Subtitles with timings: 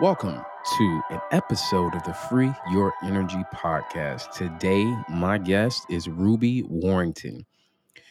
[0.00, 0.40] Welcome
[0.78, 4.30] to an episode of the Free Your Energy podcast.
[4.30, 7.44] Today, my guest is Ruby Warrington.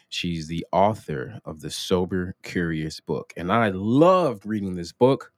[0.09, 3.31] She's the author of the Sober Curious book.
[3.37, 5.31] And I loved reading this book.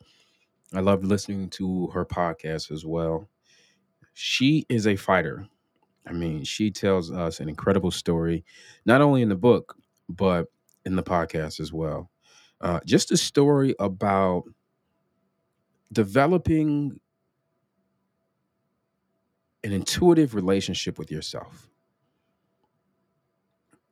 [0.73, 3.29] I loved listening to her podcast as well.
[4.15, 5.45] She is a fighter.
[6.07, 8.43] I mean, she tells us an incredible story,
[8.87, 9.75] not only in the book,
[10.09, 10.47] but
[10.83, 12.09] in the podcast as well.
[12.59, 14.45] Uh, just a story about
[15.91, 16.99] developing
[19.63, 21.69] an intuitive relationship with yourself.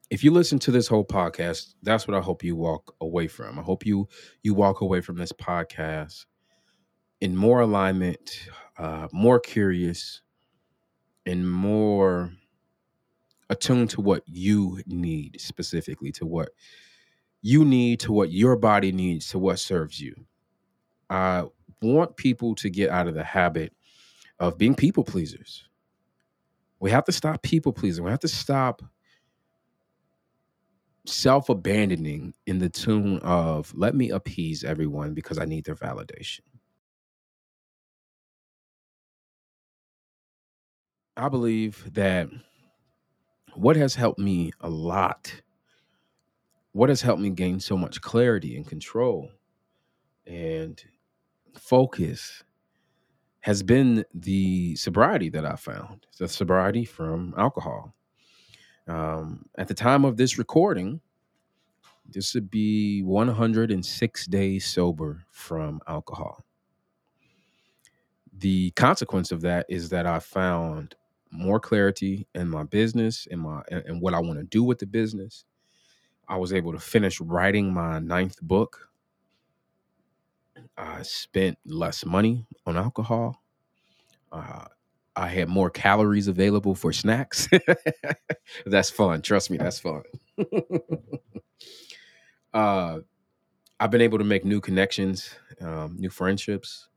[0.10, 3.60] If you listen to this whole podcast, that's what I hope you walk away from.
[3.60, 4.08] I hope you
[4.42, 6.26] you walk away from this podcast
[7.20, 10.22] in more alignment, uh, more curious,
[11.26, 12.32] and more
[13.50, 16.50] attuned to what you need specifically, to what
[17.42, 20.16] you need, to what your body needs, to what serves you.
[21.10, 21.46] I
[21.82, 23.74] want people to get out of the habit
[24.40, 25.68] of being people pleasers.
[26.80, 28.04] We have to stop people pleasing.
[28.04, 28.82] We have to stop
[31.06, 36.42] self abandoning in the tune of let me appease everyone because I need their validation.
[41.16, 42.30] I believe that
[43.56, 45.42] what has helped me a lot,
[46.74, 49.32] what has helped me gain so much clarity and control
[50.28, 50.84] and
[51.60, 52.44] focus
[53.42, 57.94] has been the sobriety that I found, the sobriety from alcohol.
[58.88, 61.02] Um, at the time of this recording,
[62.10, 66.44] this would be 106 days sober from alcohol.
[68.38, 70.96] The consequence of that is that I found
[71.32, 74.86] more clarity in my business and my and what I want to do with the
[74.86, 75.46] business.
[76.28, 78.90] I was able to finish writing my ninth book.
[80.78, 83.42] I spent less money on alcohol.
[84.32, 84.66] Uh,
[85.16, 87.50] I had more calories available for snacks.
[88.66, 89.24] that's fun.
[89.24, 90.04] Trust me, that's fun.
[92.54, 93.00] uh,
[93.80, 96.88] I've been able to make new connections, um, new friendships.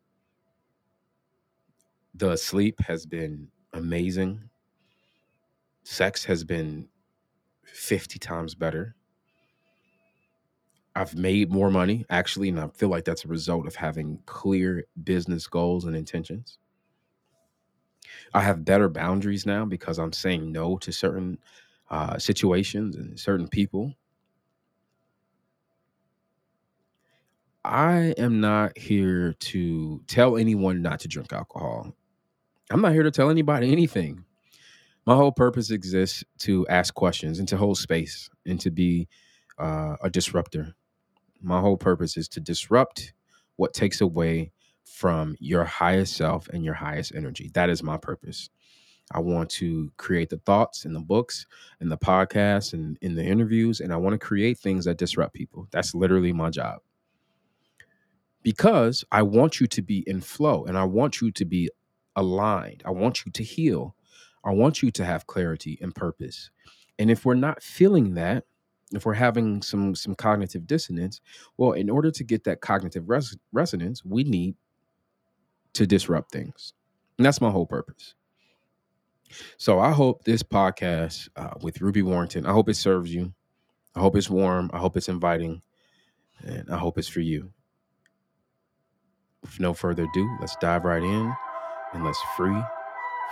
[2.14, 4.50] The sleep has been amazing.
[5.82, 6.88] Sex has been
[7.64, 8.97] 50 times better.
[11.00, 14.84] I've made more money, actually, and I feel like that's a result of having clear
[15.02, 16.58] business goals and intentions.
[18.34, 21.38] I have better boundaries now because I'm saying no to certain
[21.90, 23.94] uh, situations and certain people.
[27.64, 31.96] I am not here to tell anyone not to drink alcohol.
[32.70, 34.22] I'm not here to tell anybody anything.
[35.06, 39.08] My whole purpose exists to ask questions and to hold space and to be
[39.58, 40.74] uh, a disruptor.
[41.40, 43.12] My whole purpose is to disrupt
[43.56, 44.52] what takes away
[44.84, 47.50] from your highest self and your highest energy.
[47.54, 48.50] That is my purpose.
[49.12, 51.46] I want to create the thoughts in the books
[51.80, 55.34] and the podcasts and in the interviews, and I want to create things that disrupt
[55.34, 55.66] people.
[55.70, 56.78] That's literally my job.
[58.42, 61.70] Because I want you to be in flow and I want you to be
[62.16, 62.82] aligned.
[62.86, 63.94] I want you to heal.
[64.44, 66.50] I want you to have clarity and purpose.
[66.98, 68.44] And if we're not feeling that,
[68.92, 71.20] if we're having some some cognitive dissonance,
[71.56, 74.54] well, in order to get that cognitive res- resonance, we need
[75.74, 76.72] to disrupt things.
[77.18, 78.14] And that's my whole purpose.
[79.58, 83.32] So I hope this podcast uh, with Ruby Warrington, I hope it serves you.
[83.94, 84.70] I hope it's warm.
[84.72, 85.62] I hope it's inviting.
[86.44, 87.52] And I hope it's for you.
[89.42, 91.34] With no further ado, let's dive right in
[91.92, 92.60] and let's free,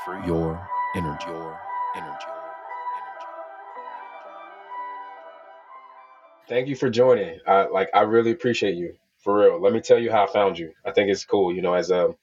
[0.04, 1.26] free your energy.
[1.28, 1.58] Your
[1.96, 2.37] energy.
[6.48, 7.40] Thank you for joining.
[7.46, 8.94] I like I really appreciate you.
[9.18, 9.60] For real.
[9.60, 10.72] Let me tell you how I found you.
[10.86, 12.14] I think it's cool, you know, as a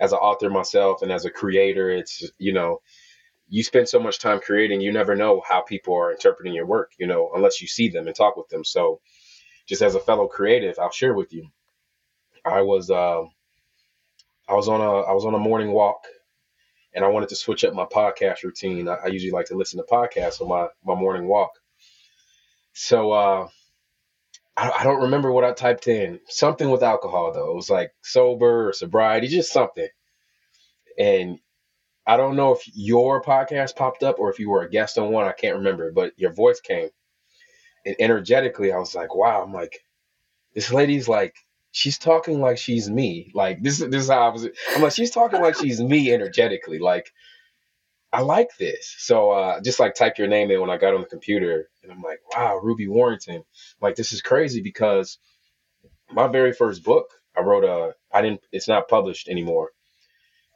[0.00, 2.80] as an author myself and as a creator, it's you know,
[3.48, 6.92] you spend so much time creating, you never know how people are interpreting your work,
[6.98, 8.64] you know, unless you see them and talk with them.
[8.64, 9.00] So,
[9.68, 11.48] just as a fellow creative, I'll share with you.
[12.44, 13.22] I was uh,
[14.48, 16.04] I was on a I was on a morning walk,
[16.94, 18.88] and I wanted to switch up my podcast routine.
[18.88, 21.52] I, I usually like to listen to podcasts on my my morning walk.
[22.72, 23.48] So uh,
[24.60, 26.20] I, I don't remember what I typed in.
[26.28, 27.50] Something with alcohol though.
[27.50, 29.88] It was like sober or sobriety, just something.
[30.98, 31.38] And
[32.06, 35.12] I don't know if your podcast popped up or if you were a guest on
[35.12, 35.26] one.
[35.26, 36.90] I can't remember, but your voice came.
[37.86, 39.78] And energetically, I was like, wow, I'm like,
[40.54, 41.34] this lady's like,
[41.70, 43.30] she's talking like she's me.
[43.34, 44.46] Like this, is this is how I was.
[44.74, 46.78] I'm like, she's talking like she's me energetically.
[46.78, 47.10] Like,
[48.12, 48.94] I like this.
[48.98, 51.92] So uh, just like type your name in when I got on the computer, and
[51.92, 53.44] I'm like, wow, Ruby Warrington.
[53.80, 55.18] Like this is crazy because
[56.10, 57.94] my very first book I wrote a.
[58.12, 58.40] I didn't.
[58.52, 59.70] It's not published anymore,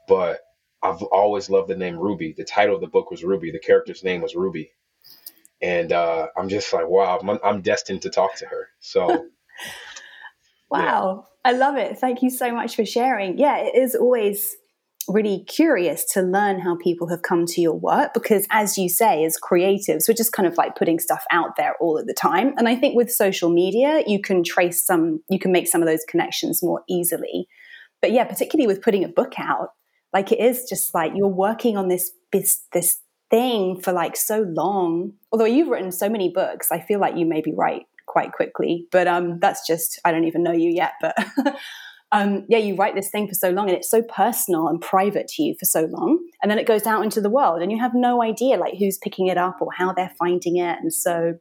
[0.08, 0.40] but
[0.82, 2.34] I've always loved the name Ruby.
[2.36, 3.50] The title of the book was Ruby.
[3.50, 4.72] The character's name was Ruby,
[5.62, 8.68] and uh, I'm just like, wow, I'm, I'm destined to talk to her.
[8.80, 9.06] So.
[10.70, 11.50] wow, yeah.
[11.50, 11.98] I love it.
[11.98, 13.38] Thank you so much for sharing.
[13.38, 14.56] Yeah, it is always
[15.08, 19.24] really curious to learn how people have come to your work because as you say
[19.24, 22.54] as creatives we're just kind of like putting stuff out there all of the time.
[22.56, 25.88] And i think with social media you can trace some you can make some of
[25.88, 27.48] those connections more easily.
[28.00, 29.70] But yeah particularly with putting a book out
[30.12, 34.46] like it is just like you're working on this this this thing for like so
[34.48, 35.12] long.
[35.32, 38.86] Although you've written so many books i feel like you maybe write quite quickly.
[38.90, 41.16] But um that's just i don't even know you yet but
[42.14, 45.26] um, yeah, you write this thing for so long and it's so personal and private
[45.28, 46.24] to you for so long.
[46.40, 48.98] And then it goes out into the world and you have no idea like who's
[48.98, 50.78] picking it up or how they're finding it.
[50.80, 51.34] And so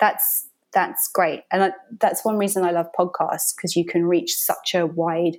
[0.00, 1.44] that's, that's great.
[1.52, 1.70] And I,
[2.00, 5.36] that's one reason I love podcasts because you can reach such a wide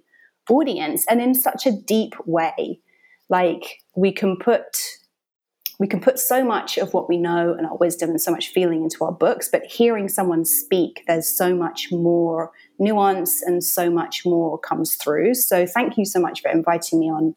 [0.49, 2.79] audience and in such a deep way.
[3.27, 4.77] Like we can put
[5.81, 8.49] we can put so much of what we know and our wisdom and so much
[8.49, 12.51] feeling into our books, but hearing someone speak, there's so much more
[12.81, 15.35] nuance and so much more comes through.
[15.35, 17.35] So thank you so much for inviting me on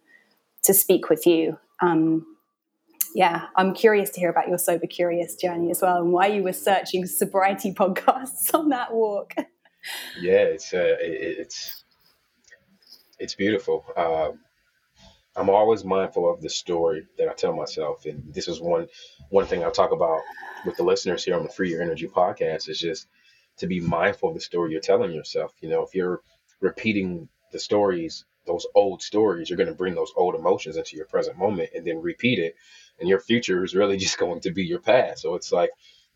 [0.65, 1.59] to speak with you.
[1.81, 2.27] Um,
[3.15, 6.43] yeah, I'm curious to hear about your sober curious journey as well, and why you
[6.43, 9.35] were searching sobriety podcasts on that walk.
[10.19, 11.85] Yeah, it's uh, it's
[13.21, 13.85] it's beautiful.
[13.97, 14.41] Um,
[15.37, 18.89] I'm always mindful of the story that I tell myself, and this is one
[19.29, 20.21] one thing I talk about
[20.65, 23.07] with the listeners here on the Free Your Energy podcast is just
[23.59, 25.53] to be mindful of the story you're telling yourself.
[25.61, 26.21] You know, if you're
[26.61, 31.07] repeating the stories, those old stories, you're going to bring those old emotions into your
[31.07, 32.57] present moment and then repeat it,
[33.01, 35.23] and your future is really just going to be your past.
[35.23, 35.71] So it's like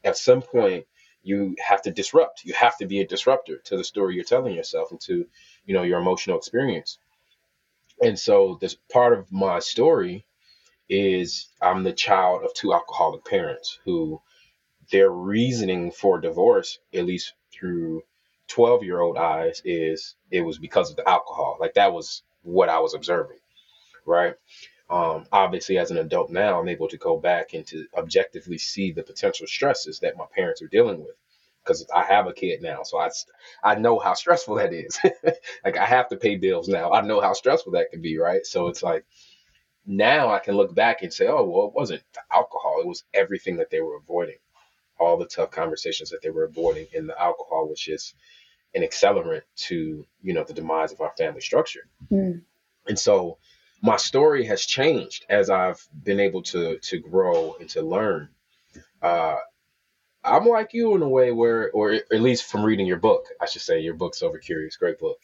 [0.05, 0.87] at some point
[1.23, 2.45] you have to disrupt.
[2.45, 5.27] You have to be a disruptor to the story you're telling yourself and to
[5.67, 6.99] you know your emotional experience
[8.01, 10.25] and so this part of my story
[10.89, 14.21] is I'm the child of two alcoholic parents who
[14.91, 18.03] their reasoning for divorce, at least through
[18.49, 21.57] 12 year old eyes, is it was because of the alcohol.
[21.61, 23.39] Like that was what I was observing,
[24.07, 24.35] right?
[24.91, 28.93] Um, obviously, as an adult now, I'm able to go back and to objectively see
[28.93, 31.15] the potential stresses that my parents are dealing with
[31.63, 33.11] because I have a kid now, so I
[33.63, 34.99] I know how stressful that is.
[35.65, 36.93] like I have to pay bills now.
[36.93, 38.47] I know how stressful that can be, right?
[38.47, 39.05] So it's like
[39.87, 42.03] now I can look back and say, oh well, it wasn't
[42.33, 44.39] alcohol; it was everything that they were avoiding,
[44.99, 48.15] all the tough conversations that they were avoiding, and the alcohol was just
[48.75, 51.89] an accelerant to you know the demise of our family structure.
[52.11, 52.43] Mm.
[52.87, 53.39] And so
[53.83, 58.29] my story has changed as I've been able to to grow and to learn.
[59.01, 59.37] Uh,
[60.25, 63.47] I'm like you in a way where, or at least from reading your book, I
[63.47, 65.19] should say, your book's Sober Curious, great book.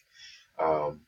[0.59, 1.01] Um,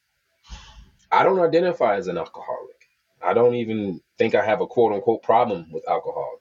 [1.11, 2.89] I don't identify as an alcoholic.
[3.23, 6.41] I don't even think I have a quote unquote problem with alcohol.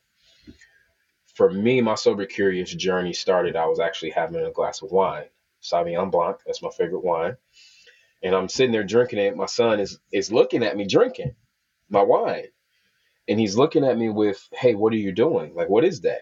[1.35, 3.55] For me, my sober curious journey started.
[3.55, 5.27] I was actually having a glass of wine,
[5.61, 6.37] Sauvignon Blanc.
[6.45, 7.37] That's my favorite wine,
[8.23, 9.37] and I'm sitting there drinking it.
[9.37, 11.35] My son is is looking at me drinking
[11.89, 12.47] my wine,
[13.27, 15.55] and he's looking at me with, "Hey, what are you doing?
[15.55, 16.21] Like, what is that?"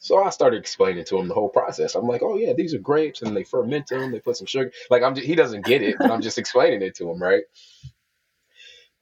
[0.00, 1.94] So I started explaining to him the whole process.
[1.94, 4.10] I'm like, oh yeah, these are grapes and they ferment them.
[4.10, 4.72] They put some sugar.
[4.90, 7.44] Like I'm, just, he doesn't get it, but I'm just explaining it to him, right?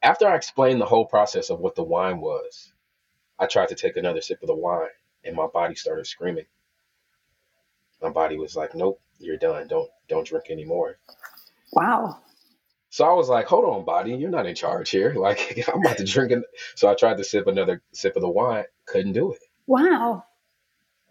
[0.03, 2.71] After I explained the whole process of what the wine was,
[3.39, 4.89] I tried to take another sip of the wine,
[5.25, 6.47] and my body started screaming.
[8.03, 9.69] My body was like, nope, you're done.
[9.69, 10.99] Don't don't drink anymore.
[11.73, 12.21] Wow.
[12.89, 15.15] So I was like, hold on, body, you're not in charge here.
[15.19, 16.43] Like I'm about to drink it.
[16.75, 19.41] So I tried to sip another sip of the wine, couldn't do it.
[19.67, 20.25] Wow.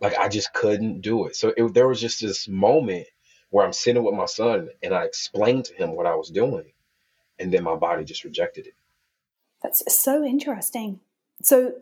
[0.01, 1.35] Like I just couldn't do it.
[1.35, 3.07] So it, there was just this moment
[3.49, 6.71] where I'm sitting with my son and I explained to him what I was doing,
[7.39, 8.73] and then my body just rejected it.
[9.61, 10.99] That's so interesting.
[11.41, 11.73] So,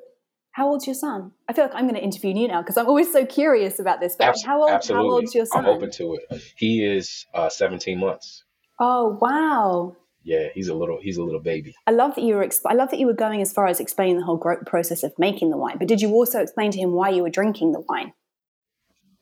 [0.57, 1.31] how old's your son?
[1.47, 3.99] I feel like I'm going to interview you now because I'm always so curious about
[3.99, 4.15] this.
[4.17, 4.71] But Abs- how old?
[4.71, 5.07] Absolutely.
[5.07, 5.65] How old's your son?
[5.65, 6.41] I'm open to it.
[6.55, 8.43] He is uh, 17 months.
[8.79, 9.95] Oh wow!
[10.23, 11.75] yeah, he's a little he's a little baby.
[11.85, 13.79] I love that you were exp- I love that you were going as far as
[13.79, 15.77] explaining the whole process of making the wine.
[15.77, 18.13] But did you also explain to him why you were drinking the wine?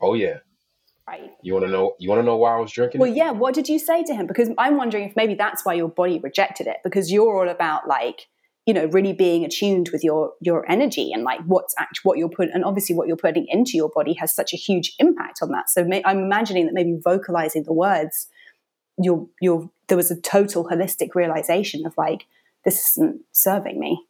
[0.01, 0.37] Oh yeah.
[1.05, 1.31] Right.
[1.43, 3.15] You want to know you want to know why I was drinking Well, it?
[3.15, 4.25] yeah, what did you say to him?
[4.25, 7.87] Because I'm wondering if maybe that's why your body rejected it because you're all about
[7.87, 8.27] like
[8.65, 12.29] you know really being attuned with your your energy and like what's act what you're
[12.29, 15.49] putting and obviously what you're putting into your body has such a huge impact on
[15.51, 15.69] that.
[15.69, 18.27] So may, i'm imagining that maybe vocalizing the words
[18.97, 22.25] you're you're there was a total holistic realization of like
[22.63, 24.03] this isn't serving me.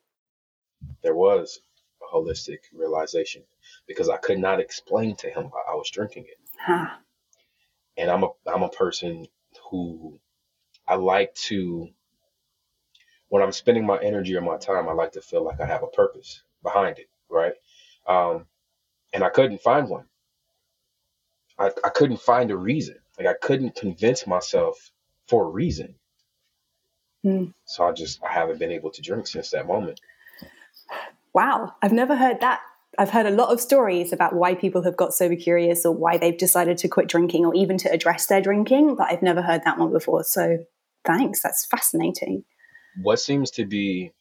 [1.04, 1.60] There was
[2.02, 3.44] a holistic realization
[3.88, 6.40] because i could not explain to him why i was drinking it.
[6.58, 6.88] Huh.
[7.98, 9.28] and i'm a i'm a person
[9.70, 10.20] who
[10.88, 11.90] I like to
[13.30, 15.84] when I'm spending my energy or my time, I like to feel like I have
[15.84, 17.54] a purpose behind it, right?
[18.08, 18.46] Um,
[19.14, 20.06] and I couldn't find one.
[21.58, 22.98] I, I couldn't find a reason.
[23.18, 24.92] Like I couldn't convince myself
[25.28, 25.96] for a reason.
[27.26, 27.54] Mm.
[27.66, 30.00] So I just I haven't been able to drink since that moment.
[31.34, 32.62] Wow, I've never heard that.
[32.98, 36.18] I've heard a lot of stories about why people have got sober curious or why
[36.18, 39.64] they've decided to quit drinking or even to address their drinking, but I've never heard
[39.66, 40.24] that one before.
[40.24, 40.60] So
[41.04, 42.46] thanks, that's fascinating.
[43.02, 44.12] What seems to be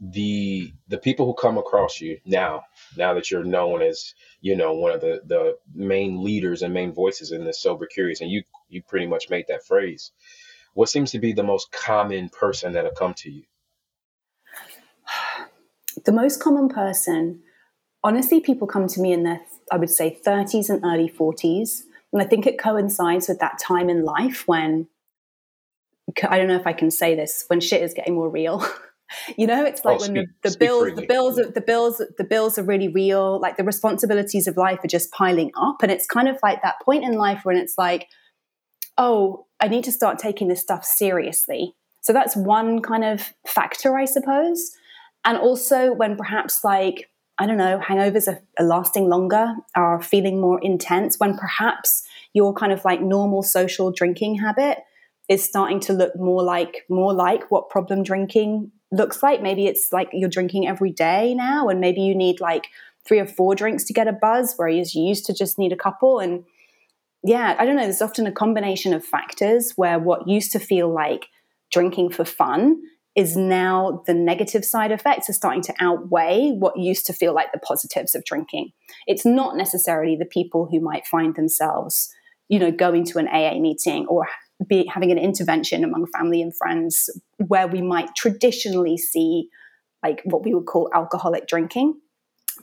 [0.00, 2.62] the the people who come across you now
[2.96, 6.90] now that you're known as you know one of the the main leaders and main
[6.90, 10.10] voices in this sober curious and you you pretty much made that phrase
[10.72, 13.42] what seems to be the most common person that'll come to you?
[16.04, 17.42] The most common person
[18.02, 19.40] honestly people come to me in their
[19.70, 23.90] i would say 30s and early 40s and i think it coincides with that time
[23.90, 24.88] in life when
[26.28, 28.64] i don't know if i can say this when shit is getting more real.
[29.36, 31.00] You know it's like oh, when speak, the, the bills freely.
[31.00, 33.40] the bills are, the bills the bills are really real.
[33.40, 36.76] Like the responsibilities of life are just piling up and it's kind of like that
[36.84, 38.06] point in life when it's like
[38.98, 41.74] oh i need to start taking this stuff seriously.
[42.02, 44.70] So that's one kind of factor i suppose.
[45.24, 50.40] And also when perhaps like i don't know hangovers are, are lasting longer are feeling
[50.40, 54.78] more intense when perhaps your kind of like normal social drinking habit
[55.30, 59.40] is starting to look more like more like what problem drinking looks like.
[59.40, 62.66] Maybe it's like you're drinking every day now, and maybe you need like
[63.06, 65.76] three or four drinks to get a buzz, whereas you used to just need a
[65.76, 66.18] couple.
[66.18, 66.44] And
[67.22, 67.82] yeah, I don't know.
[67.82, 71.26] There's often a combination of factors where what used to feel like
[71.70, 72.82] drinking for fun
[73.14, 77.52] is now the negative side effects are starting to outweigh what used to feel like
[77.52, 78.72] the positives of drinking.
[79.06, 82.12] It's not necessarily the people who might find themselves,
[82.48, 84.28] you know, going to an AA meeting or
[84.66, 89.48] be having an intervention among family and friends where we might traditionally see
[90.02, 91.98] like what we would call alcoholic drinking.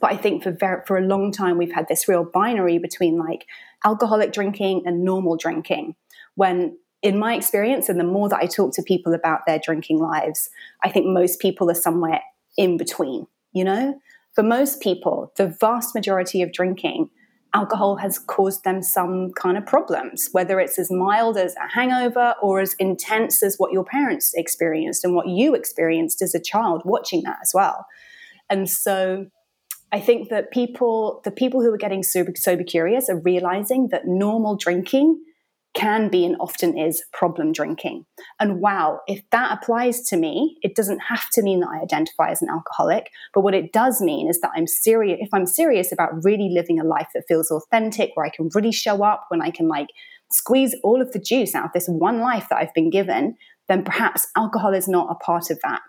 [0.00, 3.46] But i think for for a long time we've had this real binary between like
[3.84, 5.96] alcoholic drinking and normal drinking.
[6.34, 9.98] When in my experience and the more that i talk to people about their drinking
[9.98, 10.50] lives
[10.82, 12.20] i think most people are somewhere
[12.56, 14.00] in between you know?
[14.34, 17.10] For most people the vast majority of drinking
[17.58, 22.34] alcohol has caused them some kind of problems, whether it's as mild as a hangover
[22.40, 26.82] or as intense as what your parents experienced and what you experienced as a child
[26.84, 27.86] watching that as well.
[28.48, 29.26] And so
[29.90, 34.06] I think that people, the people who are getting sober, sober curious, are realizing that
[34.06, 35.20] normal drinking
[35.78, 38.04] can be and often is problem drinking.
[38.40, 42.30] And wow, if that applies to me, it doesn't have to mean that I identify
[42.30, 45.92] as an alcoholic, but what it does mean is that I'm serious if I'm serious
[45.92, 49.40] about really living a life that feels authentic, where I can really show up, when
[49.40, 49.88] I can like
[50.32, 53.36] squeeze all of the juice out of this one life that I've been given,
[53.68, 55.80] then perhaps alcohol is not a part of that.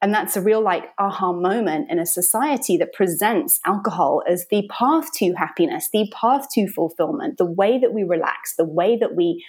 [0.00, 4.68] And that's a real like aha moment in a society that presents alcohol as the
[4.70, 9.16] path to happiness, the path to fulfillment, the way that we relax, the way that
[9.16, 9.44] we,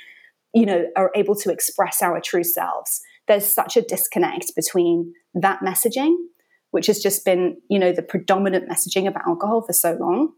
[0.54, 3.02] you know, are able to express our true selves.
[3.28, 6.16] There's such a disconnect between that messaging,
[6.72, 10.34] which has just been, you know, the predominant messaging about alcohol for so long,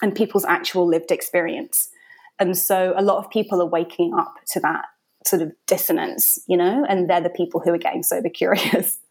[0.00, 1.90] and people's actual lived experience.
[2.38, 4.86] And so a lot of people are waking up to that
[5.26, 8.98] sort of dissonance, you know, and they're the people who are getting sober curious.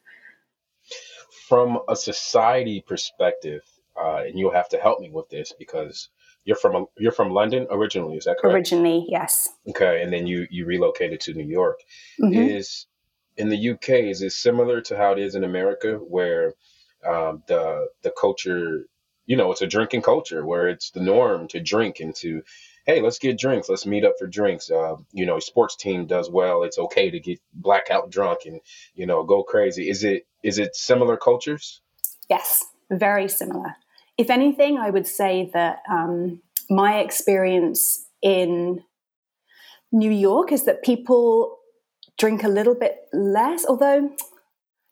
[1.49, 3.63] from a society perspective,
[3.99, 6.09] uh, and you'll have to help me with this because
[6.45, 8.15] you're from a, you're from London originally.
[8.15, 8.55] Is that correct?
[8.55, 9.49] Originally, yes.
[9.67, 11.79] Okay, and then you you relocated to New York.
[12.21, 12.39] Mm-hmm.
[12.39, 12.85] Is
[13.35, 16.53] in the UK is it similar to how it is in America, where
[17.05, 18.85] um, the the culture,
[19.25, 22.43] you know, it's a drinking culture where it's the norm to drink and to
[22.85, 23.69] hey, let's get drinks.
[23.69, 24.69] Let's meet up for drinks.
[24.71, 26.63] Uh, you know, sports team does well.
[26.63, 28.59] It's okay to get blackout drunk and
[28.95, 29.89] you know go crazy.
[29.89, 31.81] Is it is it similar cultures?
[32.29, 33.75] Yes, very similar.
[34.17, 38.83] If anything, I would say that um, my experience in
[39.91, 41.57] New York is that people
[42.17, 44.11] drink a little bit less, although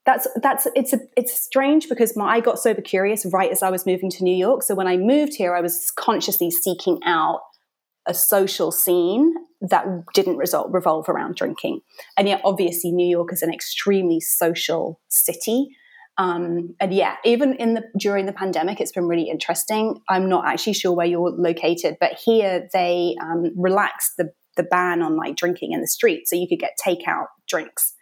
[0.05, 3.69] that's that's it's a it's strange because my, I got sober curious right as I
[3.69, 4.63] was moving to New York.
[4.63, 7.41] So when I moved here, I was consciously seeking out
[8.07, 11.81] a social scene that didn't result, revolve around drinking.
[12.15, 15.69] And yet, obviously, New York is an extremely social city.
[16.17, 20.01] Um, and yeah, even in the during the pandemic, it's been really interesting.
[20.09, 25.03] I'm not actually sure where you're located, but here they um, relaxed the the ban
[25.03, 27.93] on like drinking in the street, so you could get takeout drinks,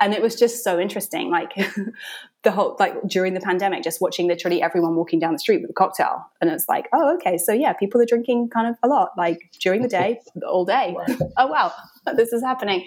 [0.00, 1.30] and it was just so interesting.
[1.30, 1.52] Like
[2.42, 5.70] the whole like during the pandemic, just watching literally everyone walking down the street with
[5.70, 8.88] a cocktail, and it's like, oh, okay, so yeah, people are drinking kind of a
[8.88, 10.96] lot, like during the day, all day.
[11.36, 11.72] oh wow,
[12.16, 12.86] this is happening.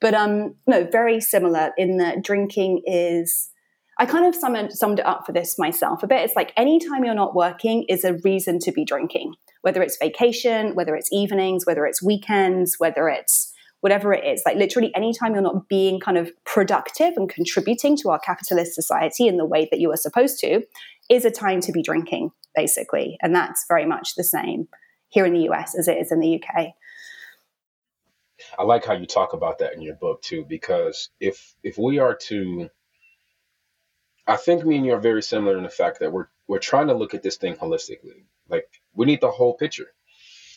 [0.00, 3.50] But um, no, very similar in that drinking is.
[3.98, 6.20] I kind of summed, summed it up for this myself a bit.
[6.20, 10.74] It's like anytime you're not working is a reason to be drinking, whether it's vacation,
[10.74, 14.42] whether it's evenings, whether it's weekends, whether it's whatever it is.
[14.44, 19.26] Like literally anytime you're not being kind of productive and contributing to our capitalist society
[19.26, 20.62] in the way that you are supposed to,
[21.08, 23.16] is a time to be drinking, basically.
[23.22, 24.68] And that's very much the same
[25.08, 26.74] here in the US as it is in the UK.
[28.58, 31.98] I like how you talk about that in your book too, because if if we
[31.98, 32.70] are to
[34.26, 36.88] I think me and you are very similar in the fact that we're we're trying
[36.88, 38.24] to look at this thing holistically.
[38.48, 39.92] Like we need the whole picture.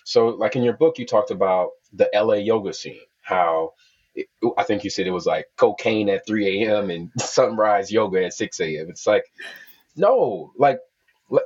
[0.06, 3.74] So like in your book you talked about the LA yoga scene how
[4.16, 6.90] it, I think you said it was like cocaine at 3 a.m.
[6.90, 8.88] and sunrise yoga at 6 a.m.
[8.90, 9.26] It's like,
[9.96, 10.80] no, like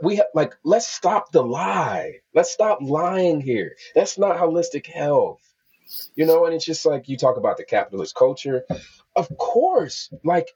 [0.01, 2.19] we ha- like let's stop the lie.
[2.33, 3.75] Let's stop lying here.
[3.95, 5.41] That's not holistic health.
[6.15, 8.63] You know, and it's just like you talk about the capitalist culture.
[9.15, 10.49] Of course, like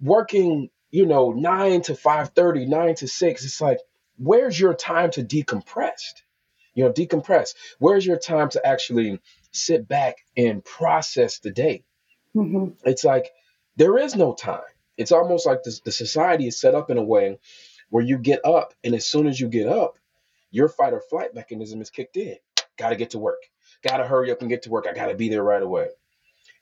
[0.00, 3.78] working, you know, 9 to 5:30, 9 to 6, it's like
[4.18, 6.14] where's your time to decompress?
[6.74, 7.54] You know, decompress.
[7.78, 9.20] Where's your time to actually
[9.56, 11.84] sit back and process the day.
[12.34, 12.72] Mm-hmm.
[12.84, 13.30] It's like
[13.76, 14.60] there is no time.
[14.96, 17.38] It's almost like this, the society is set up in a way
[17.90, 19.98] where you get up, and as soon as you get up,
[20.50, 22.36] your fight or flight mechanism is kicked in.
[22.78, 23.42] Got to get to work.
[23.82, 24.86] Got to hurry up and get to work.
[24.88, 25.88] I got to be there right away.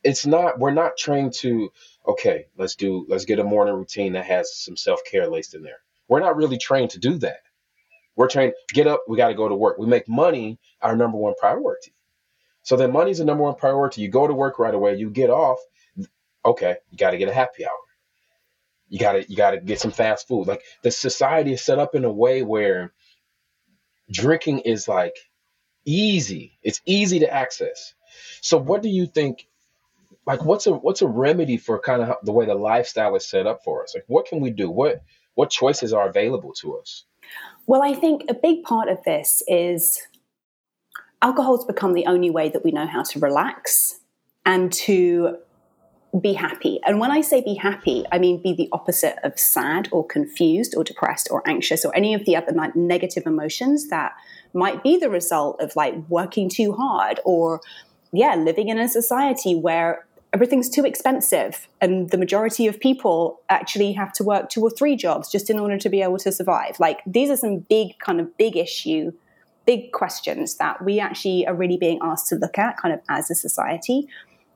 [0.02, 0.58] It's not.
[0.58, 1.70] We're not trained to.
[2.06, 3.06] Okay, let's do.
[3.08, 5.78] Let's get a morning routine that has some self care laced in there.
[6.08, 7.40] We're not really trained to do that.
[8.16, 8.52] We're trained.
[8.72, 9.04] Get up.
[9.08, 9.78] We got to go to work.
[9.78, 11.94] We make money our number one priority.
[12.64, 14.00] So then money's the number one priority.
[14.00, 15.60] You go to work right away, you get off.
[16.44, 17.72] Okay, you got to get a happy hour.
[18.88, 20.46] You got to you got to get some fast food.
[20.46, 22.92] Like the society is set up in a way where
[24.10, 25.14] drinking is like
[25.84, 26.58] easy.
[26.62, 27.94] It's easy to access.
[28.40, 29.46] So what do you think
[30.26, 33.46] like what's a what's a remedy for kind of the way the lifestyle is set
[33.46, 33.94] up for us?
[33.94, 34.70] Like what can we do?
[34.70, 35.02] What
[35.34, 37.04] what choices are available to us?
[37.66, 39.98] Well, I think a big part of this is
[41.24, 43.98] alcohol's become the only way that we know how to relax
[44.44, 45.38] and to
[46.20, 46.78] be happy.
[46.86, 50.74] And when I say be happy, I mean be the opposite of sad or confused
[50.76, 54.12] or depressed or anxious or any of the other like, negative emotions that
[54.52, 57.62] might be the result of like working too hard or,
[58.12, 63.92] yeah, living in a society where everything's too expensive and the majority of people actually
[63.92, 66.78] have to work two or three jobs just in order to be able to survive.
[66.78, 69.12] Like these are some big, kind of big issue
[69.66, 73.30] big questions that we actually are really being asked to look at kind of as
[73.30, 74.08] a society.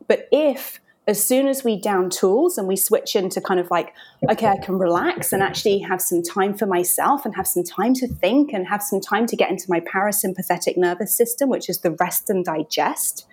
[0.07, 3.95] But if as soon as we down tools and we switch into kind of like,
[4.31, 7.95] okay, I can relax and actually have some time for myself and have some time
[7.95, 11.79] to think and have some time to get into my parasympathetic nervous system, which is
[11.79, 13.27] the rest and digest.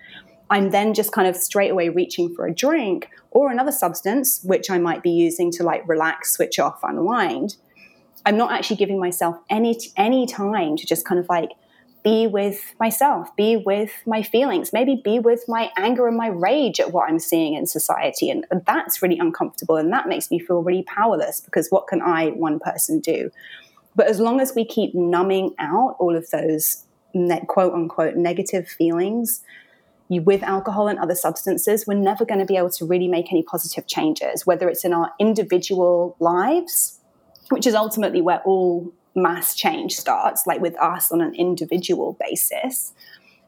[0.48, 4.70] I'm then just kind of straight away reaching for a drink or another substance, which
[4.70, 7.56] I might be using to like relax, switch off, unwind.
[8.24, 11.50] I'm not actually giving myself any any time to just kind of like
[12.06, 16.78] be with myself, be with my feelings, maybe be with my anger and my rage
[16.78, 18.30] at what I'm seeing in society.
[18.30, 19.74] And, that's really uncomfortable.
[19.76, 23.32] And that makes me feel really powerless because what can I, one person, do?
[23.96, 28.68] But as long as we keep numbing out all of those ne- quote unquote negative
[28.68, 29.42] feelings,
[30.08, 33.32] you, with alcohol and other substances, we're never going to be able to really make
[33.32, 37.00] any positive changes, whether it's in our individual lives,
[37.48, 42.92] which is ultimately where all mass change starts, like with us on an individual basis.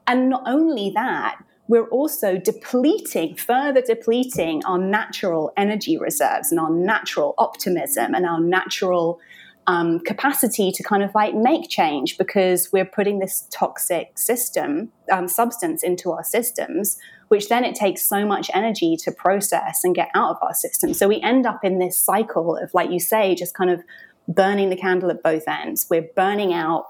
[0.06, 6.70] And not only that, we're also depleting, further depleting our natural energy reserves and our
[6.70, 9.20] natural optimism and our natural
[9.66, 15.28] um, capacity to kind of like make change because we're putting this toxic system, um,
[15.28, 16.96] substance into our systems,
[17.28, 20.94] which then it takes so much energy to process and get out of our system.
[20.94, 23.82] So we end up in this cycle of, like you say, just kind of
[24.28, 25.86] burning the candle at both ends.
[25.90, 26.84] We're burning out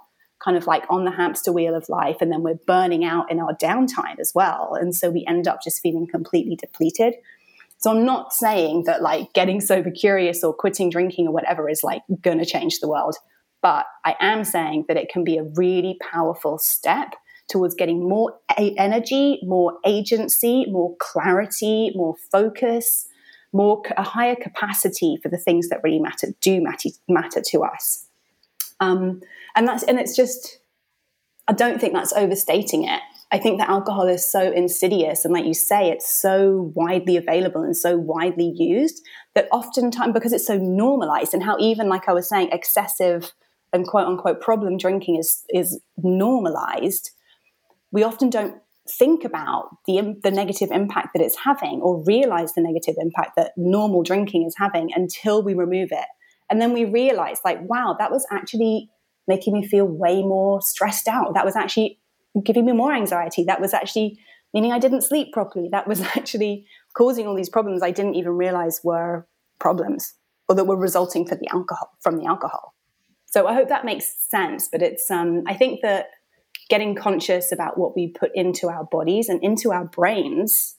[0.44, 3.40] kind of like on the hamster wheel of life, and then we're burning out in
[3.40, 4.76] our downtime as well.
[4.78, 7.14] And so we end up just feeling completely depleted.
[7.78, 11.84] So I'm not saying that like getting sober curious or quitting drinking or whatever is
[11.84, 13.16] like going to change the world.
[13.62, 17.14] But I am saying that it can be a really powerful step
[17.48, 23.07] towards getting more energy, more agency, more clarity, more focus,
[23.52, 28.06] more a higher capacity for the things that really matter do matter matter to us.
[28.80, 29.20] Um,
[29.56, 30.60] and that's and it's just
[31.48, 33.00] i don't think that's overstating it.
[33.30, 37.62] I think that alcohol is so insidious and like you say it's so widely available
[37.62, 42.14] and so widely used that oftentimes because it's so normalized and how even like I
[42.14, 43.32] was saying excessive
[43.72, 47.10] and quote unquote problem drinking is is normalized,
[47.90, 48.56] we often don't
[48.90, 53.52] think about the the negative impact that it's having or realize the negative impact that
[53.56, 56.06] normal drinking is having until we remove it.
[56.50, 58.90] And then we realize like wow, that was actually
[59.26, 61.34] making me feel way more stressed out.
[61.34, 62.00] That was actually
[62.44, 63.44] giving me more anxiety.
[63.44, 64.18] That was actually
[64.54, 65.68] meaning I didn't sleep properly.
[65.70, 69.26] That was actually causing all these problems I didn't even realize were
[69.58, 70.14] problems
[70.48, 72.74] or that were resulting for the alcohol from the alcohol.
[73.26, 74.68] So I hope that makes sense.
[74.70, 76.06] But it's um, I think that
[76.68, 80.76] getting conscious about what we put into our bodies and into our brains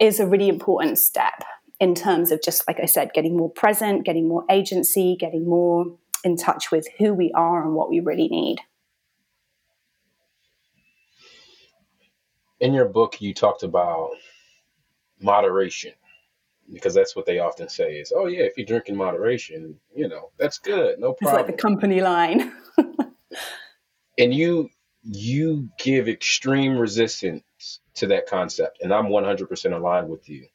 [0.00, 1.44] is a really important step
[1.80, 5.96] in terms of just like I said, getting more present, getting more agency, getting more
[6.22, 8.58] in touch with who we are and what we really need.
[12.60, 14.10] In your book, you talked about
[15.20, 15.92] moderation
[16.72, 20.08] because that's what they often say is, oh, yeah, if you drink in moderation, you
[20.08, 20.98] know, that's good.
[20.98, 21.40] No problem.
[21.40, 22.52] It's like the company line.
[24.18, 24.70] and you
[25.02, 30.46] you give extreme resistance to that concept and i'm 100% aligned with you.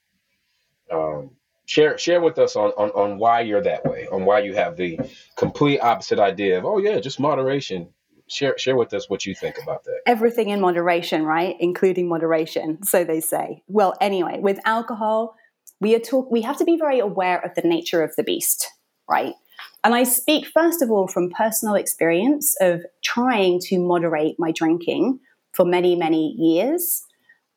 [0.91, 1.32] Um,
[1.65, 4.76] share share with us on, on on why you're that way on why you have
[4.76, 5.00] the
[5.36, 7.89] complete opposite idea of oh yeah just moderation.
[8.28, 10.02] Share share with us what you think about that.
[10.06, 11.56] Everything in moderation right?
[11.60, 13.63] Including moderation so they say.
[13.67, 15.36] Well anyway with alcohol
[15.80, 18.67] we are talk we have to be very aware of the nature of the beast
[19.08, 19.36] right
[19.84, 25.19] and I speak, first of all, from personal experience of trying to moderate my drinking
[25.54, 27.06] for many, many years.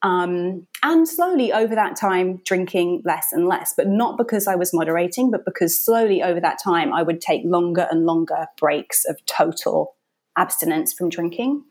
[0.02, 4.74] Um, and slowly over that time, drinking less and less, but not because I was
[4.74, 9.24] moderating, but because slowly over that time, I would take longer and longer breaks of
[9.26, 9.94] total
[10.36, 11.64] abstinence from drinking.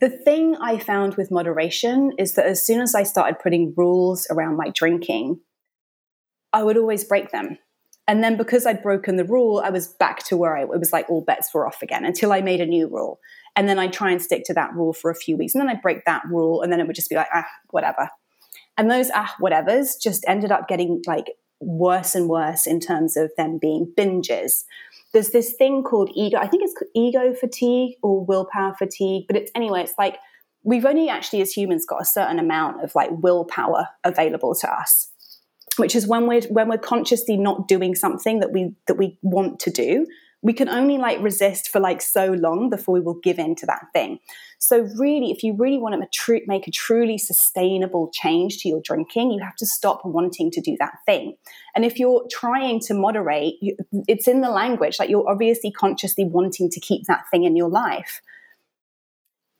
[0.00, 4.26] The thing I found with moderation is that as soon as I started putting rules
[4.30, 5.40] around my drinking,
[6.52, 7.58] I would always break them.
[8.06, 10.92] And then because I'd broken the rule, I was back to where I it was
[10.92, 13.18] like all bets were off again until I made a new rule.
[13.56, 15.54] And then I'd try and stick to that rule for a few weeks.
[15.54, 16.60] And then I'd break that rule.
[16.60, 18.10] And then it would just be like, ah, whatever.
[18.76, 23.30] And those ah, whatevers just ended up getting like worse and worse in terms of
[23.36, 24.64] them being binges.
[25.12, 29.24] There's this thing called ego, I think it's ego fatigue or willpower fatigue.
[29.28, 30.18] But it's anyway, it's like
[30.64, 35.13] we've only actually as humans got a certain amount of like willpower available to us
[35.76, 39.58] which is when we're when we're consciously not doing something that we that we want
[39.60, 40.06] to do
[40.44, 43.66] we can only like resist for like so long before we will give in to
[43.66, 44.18] that thing.
[44.58, 49.32] So really if you really want to make a truly sustainable change to your drinking
[49.32, 51.36] you have to stop wanting to do that thing.
[51.74, 53.54] And if you're trying to moderate
[54.06, 57.70] it's in the language like you're obviously consciously wanting to keep that thing in your
[57.70, 58.20] life.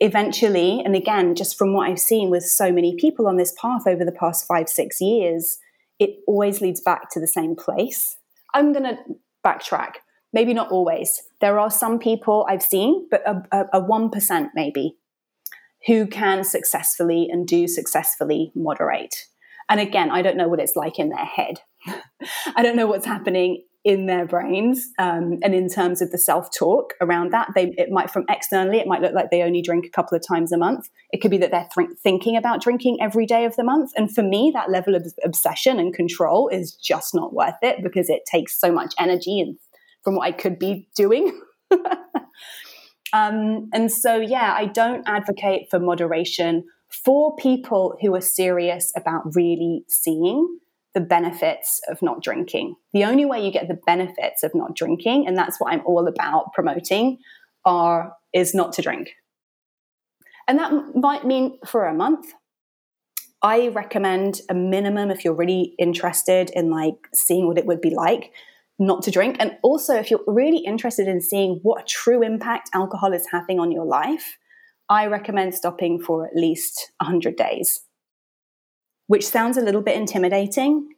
[0.01, 3.87] Eventually and again just from what i've seen with so many people on this path
[3.87, 5.59] over the past five six years
[5.99, 8.17] it always leads back to the same place.
[8.53, 8.99] I'm going to
[9.45, 9.95] backtrack.
[10.33, 11.23] Maybe not always.
[11.41, 14.97] There are some people I've seen, but a, a, a 1% maybe,
[15.87, 19.15] who can successfully and do successfully moderate.
[19.69, 21.61] And again, I don't know what it's like in their head.
[22.57, 26.95] I don't know what's happening in their brains um, and in terms of the self-talk
[27.03, 29.91] around that they it might from externally it might look like they only drink a
[29.91, 30.89] couple of times a month.
[31.13, 33.93] It could be that they're th- thinking about drinking every day of the month.
[33.95, 38.09] And for me that level of obsession and control is just not worth it because
[38.09, 39.59] it takes so much energy and
[40.03, 41.39] from what i could be doing.
[43.13, 46.65] Um, and so yeah i don't advocate for moderation
[47.05, 50.59] for people who are serious about really seeing
[50.95, 52.77] the benefits of not drinking.
[52.93, 56.07] The only way you get the benefits of not drinking, and that's what I'm all
[56.07, 57.19] about promoting,
[57.65, 59.11] are is not to drink.
[60.47, 62.33] And that might mean for a month.
[63.43, 67.95] I recommend a minimum if you're really interested in like seeing what it would be
[67.95, 68.33] like
[68.79, 69.37] not to drink.
[69.39, 73.71] And also if you're really interested in seeing what true impact alcohol is having on
[73.71, 74.39] your life,
[74.89, 77.81] I recommend stopping for at least 100 days
[79.07, 80.89] which sounds a little bit intimidating,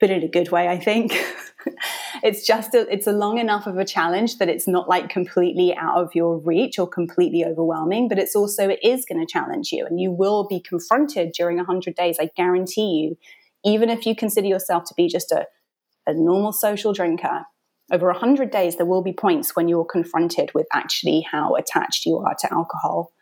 [0.00, 1.12] but in a good way, I think.
[2.22, 5.74] it's just a, it's a long enough of a challenge that it's not like completely
[5.76, 9.72] out of your reach or completely overwhelming, but it's also it is going to challenge
[9.72, 13.16] you and you will be confronted during 100 days, I guarantee you.
[13.64, 15.46] Even if you consider yourself to be just a,
[16.06, 17.44] a normal social drinker,
[17.90, 22.18] over 100 days there will be points when you're confronted with actually how attached you
[22.18, 23.12] are to alcohol.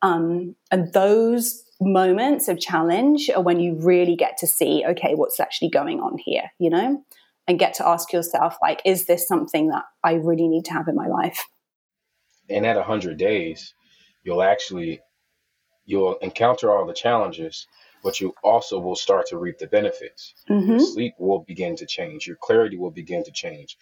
[0.00, 5.40] Um, and those moments of challenge are when you really get to see, okay, what's
[5.40, 7.04] actually going on here, you know,
[7.46, 10.88] and get to ask yourself, like, is this something that I really need to have
[10.88, 11.44] in my life?
[12.48, 13.74] And at 100 days,
[14.22, 15.00] you'll actually
[15.84, 17.66] you'll encounter all the challenges
[18.02, 20.34] but you also will start to reap the benefits.
[20.50, 20.70] Mm-hmm.
[20.72, 22.26] Your sleep will begin to change.
[22.26, 23.76] Your clarity will begin to change.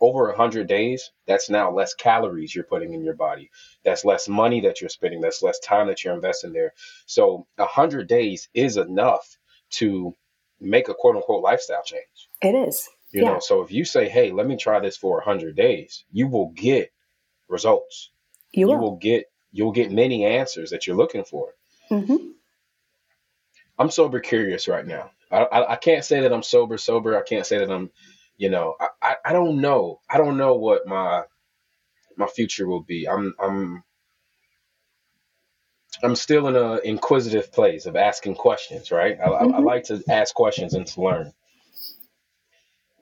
[0.00, 3.50] Over 100 days, that's now less calories you're putting in your body.
[3.84, 5.20] That's less money that you're spending.
[5.20, 6.72] That's less time that you're investing there.
[7.06, 9.36] So 100 days is enough
[9.70, 10.14] to
[10.60, 12.28] make a quote unquote lifestyle change.
[12.40, 12.88] It is.
[13.10, 13.32] You yeah.
[13.32, 16.50] know, so if you say, hey, let me try this for 100 days, you will
[16.50, 16.92] get
[17.48, 18.10] results.
[18.52, 21.54] You will, you will get you'll get many answers that you're looking for.
[21.90, 22.28] Mm-hmm.
[23.78, 25.10] I'm sober curious right now.
[25.30, 27.18] I, I, I, can't say that I'm sober sober.
[27.18, 27.90] I can't say that I'm,
[28.42, 30.00] you know, I, I, I don't know.
[30.10, 31.22] I don't know what my
[32.16, 33.08] my future will be.
[33.08, 33.84] I'm I'm
[36.02, 39.16] I'm still in a inquisitive place of asking questions, right?
[39.20, 39.54] I, mm-hmm.
[39.54, 41.32] I, I like to ask questions and to learn.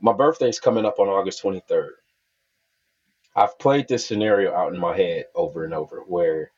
[0.03, 1.93] My birthday's coming up on August 23rd.
[3.35, 6.51] I've played this scenario out in my head over and over where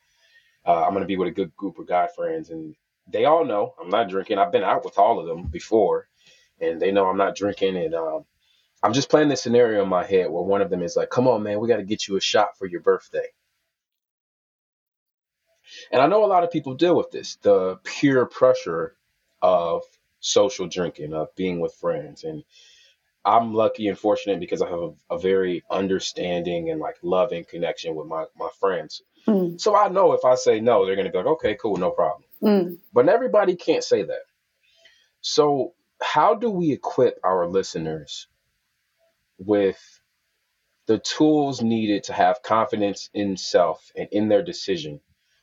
[0.65, 2.75] uh, I'm going to be with a good group of guy friends, and
[3.07, 4.39] they all know I'm not drinking.
[4.39, 6.09] I've been out with all of them before,
[6.59, 7.77] and they know I'm not drinking.
[7.77, 8.25] And um,
[8.83, 11.27] I'm just playing this scenario in my head where one of them is like, "Come
[11.27, 13.27] on, man, we got to get you a shot for your birthday."
[15.91, 18.95] And I know a lot of people deal with this the peer pressure
[19.41, 19.83] of
[20.19, 22.23] social drinking, of being with friends.
[22.23, 22.43] And
[23.25, 27.95] I'm lucky and fortunate because I have a, a very understanding and like loving connection
[27.95, 29.01] with my, my friends.
[29.27, 29.59] Mm.
[29.59, 31.91] So I know if I say no, they're going to be like, okay, cool, no
[31.91, 32.23] problem.
[32.41, 32.77] Mm.
[32.93, 34.23] But everybody can't say that.
[35.21, 38.27] So, how do we equip our listeners
[39.37, 40.01] with
[40.85, 44.99] the tools needed to have confidence in self and in their decision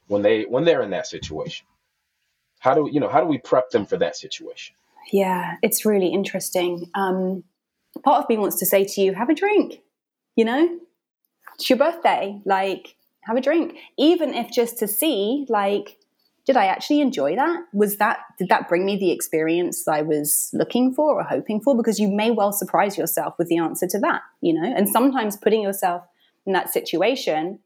[0.06, 1.66] when they when they're in that situation?
[2.58, 4.76] How do you know how do we prep them for that situation?
[5.12, 6.90] Yeah, it's really interesting.
[6.94, 7.44] Um,
[8.04, 9.80] part of me wants to say to you, have a drink.
[10.36, 10.78] You know,
[11.54, 12.40] it's your birthday.
[12.44, 15.98] Like, have a drink, even if just to see, like,
[16.50, 17.62] did I actually enjoy that?
[17.72, 21.76] Was that did that bring me the experience I was looking for or hoping for?
[21.76, 24.74] Because you may well surprise yourself with the answer to that, you know.
[24.76, 26.02] And sometimes putting yourself
[26.46, 27.60] in that situation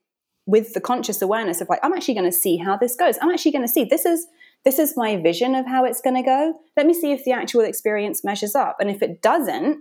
[0.44, 3.16] with the conscious awareness of like, I'm actually going to see how this goes.
[3.22, 4.26] I'm actually going to see this is
[4.66, 6.60] this is my vision of how it's going to go.
[6.76, 8.76] Let me see if the actual experience measures up.
[8.80, 9.78] And if it doesn't,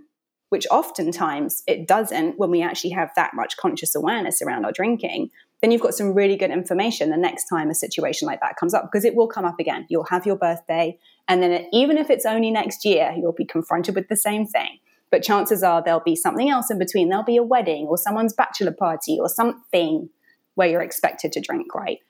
[0.48, 5.28] which oftentimes it doesn't when we actually have that much conscious awareness around our drinking,
[5.64, 8.74] then you've got some really good information the next time a situation like that comes
[8.74, 9.86] up because it will come up again.
[9.88, 13.94] You'll have your birthday, and then even if it's only next year, you'll be confronted
[13.94, 14.78] with the same thing.
[15.10, 17.08] But chances are there'll be something else in between.
[17.08, 20.10] There'll be a wedding or someone's bachelor party or something
[20.54, 22.00] where you're expected to drink, right?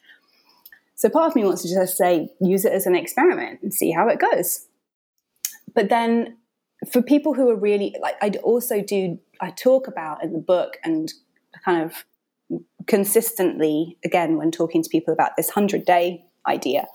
[0.97, 3.93] So part of me wants to just say, use it as an experiment and see
[3.93, 4.67] how it goes.
[5.77, 6.39] But then
[6.91, 10.79] for people who are really like, I also do, I talk about in the book
[10.83, 11.13] and
[11.65, 12.05] kind of
[12.87, 16.87] consistently, again, when talking to people about this 100 day idea,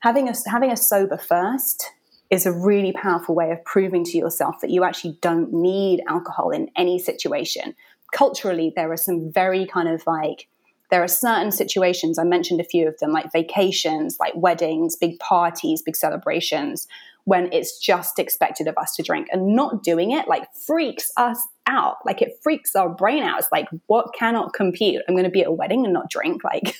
[0.00, 1.90] having a, having a sober first
[2.30, 6.50] is a really powerful way of proving to yourself that you actually don't need alcohol
[6.50, 7.74] in any situation.
[8.14, 10.48] Culturally, there are some very kind of like,
[10.90, 15.18] there are certain situations, I mentioned a few of them, like vacations, like weddings, big
[15.18, 16.88] parties, big celebrations,
[17.24, 21.38] when it's just expected of us to drink and not doing it like freaks us
[21.70, 21.96] out.
[22.04, 23.38] Like it freaks our brain out.
[23.38, 25.02] It's like what cannot compute?
[25.08, 26.74] I'm going to be at a wedding and not drink like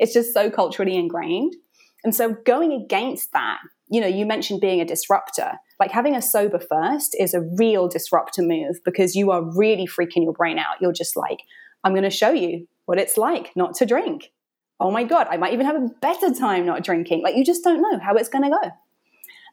[0.00, 1.54] it's just so culturally ingrained.
[2.04, 5.52] And so going against that you know you mentioned being a disruptor.
[5.78, 10.24] Like having a sober first is a real disruptor move because you are really freaking
[10.24, 10.80] your brain out.
[10.80, 11.40] You're just like
[11.84, 14.32] i'm going to show you what it's like not to drink.
[14.80, 17.22] Oh my god i might even have a better time not drinking.
[17.22, 18.70] Like you just don't know how it's going to go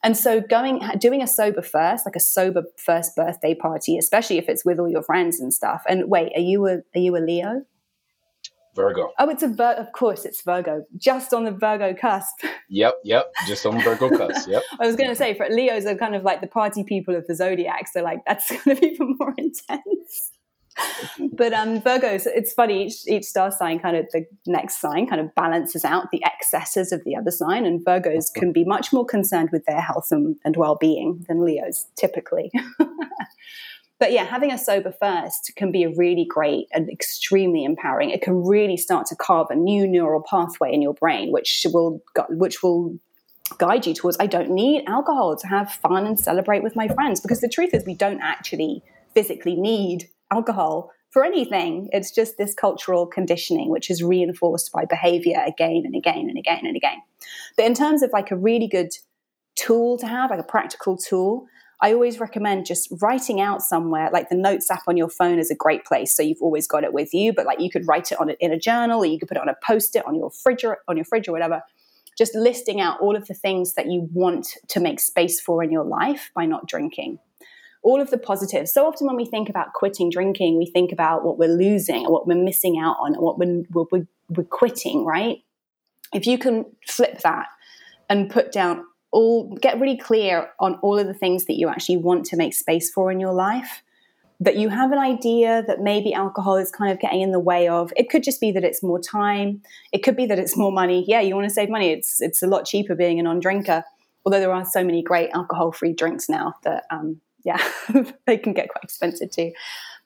[0.04, 4.50] and so going doing a sober first, like a sober first birthday party, especially if
[4.50, 5.84] it's with all your friends and stuff.
[5.88, 7.64] And wait, are you a are you a Leo?
[8.76, 9.12] Virgo.
[9.20, 10.84] Oh, it's a Vir- of course it's Virgo.
[10.98, 12.36] Just on the Virgo cusp.
[12.70, 13.32] Yep, yep.
[13.46, 14.48] Just on Virgo cusp.
[14.48, 14.64] Yep.
[14.80, 17.28] I was going to say for Leos are kind of like the party people of
[17.28, 20.32] the zodiac, so like that's going to be even more intense.
[21.34, 22.86] but um, Virgos, it's funny.
[22.86, 26.92] Each, each star sign, kind of the next sign, kind of balances out the excesses
[26.92, 30.36] of the other sign, and Virgos can be much more concerned with their health and,
[30.44, 32.52] and well-being than Leos typically.
[34.00, 38.10] but yeah, having a sober first can be a really great and extremely empowering.
[38.10, 42.02] It can really start to carve a new neural pathway in your brain, which will
[42.30, 43.00] which will
[43.58, 47.20] guide you towards I don't need alcohol to have fun and celebrate with my friends
[47.20, 48.82] because the truth is we don't actually
[49.14, 51.90] physically need alcohol for anything.
[51.92, 56.66] It's just this cultural conditioning, which is reinforced by behavior again and again and again
[56.66, 56.98] and again.
[57.56, 58.92] But in terms of like a really good
[59.56, 61.46] tool to have, like a practical tool,
[61.82, 65.52] I always recommend just writing out somewhere, like the notes app on your phone is
[65.52, 66.16] a great place.
[66.16, 68.38] So you've always got it with you, but like you could write it on it
[68.40, 70.80] in a journal or you could put it on a post-it on your fridge or
[70.88, 71.62] on your fridge or whatever.
[72.18, 75.72] just listing out all of the things that you want to make space for in
[75.72, 77.20] your life by not drinking
[77.84, 78.74] all of the positives.
[78.74, 82.26] So often when we think about quitting drinking, we think about what we're losing what
[82.26, 85.44] we're missing out on, what we're, we're, we're quitting, right?
[86.14, 87.48] If you can flip that
[88.10, 91.98] and put down all, get really clear on all of the things that you actually
[91.98, 93.84] want to make space for in your life,
[94.40, 97.68] that you have an idea that maybe alcohol is kind of getting in the way
[97.68, 97.94] of.
[97.96, 99.62] It could just be that it's more time.
[99.92, 101.06] It could be that it's more money.
[101.08, 101.92] Yeah, you want to save money.
[101.92, 103.84] It's it's a lot cheaper being a non-drinker.
[104.26, 107.62] Although there are so many great alcohol-free drinks now that um, yeah,
[108.26, 109.52] they can get quite expensive too.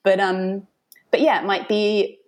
[0.04, 0.68] But um,
[1.12, 2.20] but yeah, it might be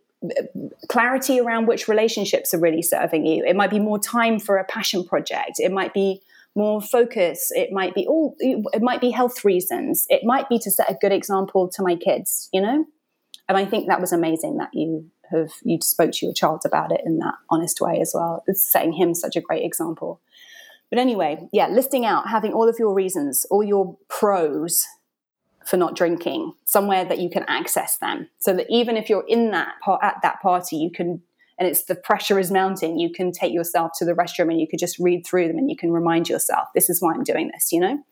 [0.89, 3.43] clarity around which relationships are really serving you.
[3.45, 5.59] It might be more time for a passion project.
[5.59, 6.21] It might be
[6.55, 7.51] more focus.
[7.51, 8.35] It might be all.
[8.39, 10.05] It might be health reasons.
[10.09, 12.49] It might be to set a good example to my kids.
[12.51, 12.85] You know,
[13.47, 16.91] and I think that was amazing that you have you spoke to your child about
[16.91, 18.43] it in that honest way as well.
[18.47, 20.21] It's setting him such a great example.
[20.89, 24.85] But anyway, yeah, listing out, having all of your reasons, all your pros
[25.65, 29.51] for not drinking, somewhere that you can access them, so that even if you're in
[29.51, 31.21] that part at that party, you can,
[31.57, 34.67] and it's the pressure is mounting, you can take yourself to the restroom and you
[34.67, 37.51] could just read through them and you can remind yourself, this is why I'm doing
[37.53, 37.71] this.
[37.71, 38.03] You know,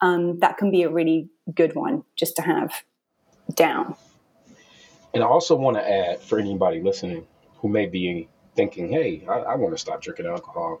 [0.00, 2.72] um, that can be a really good one just to have
[3.54, 3.94] down.
[5.14, 9.38] And I also want to add for anybody listening who may be thinking, hey, I,
[9.38, 10.80] I want to stop drinking alcohol.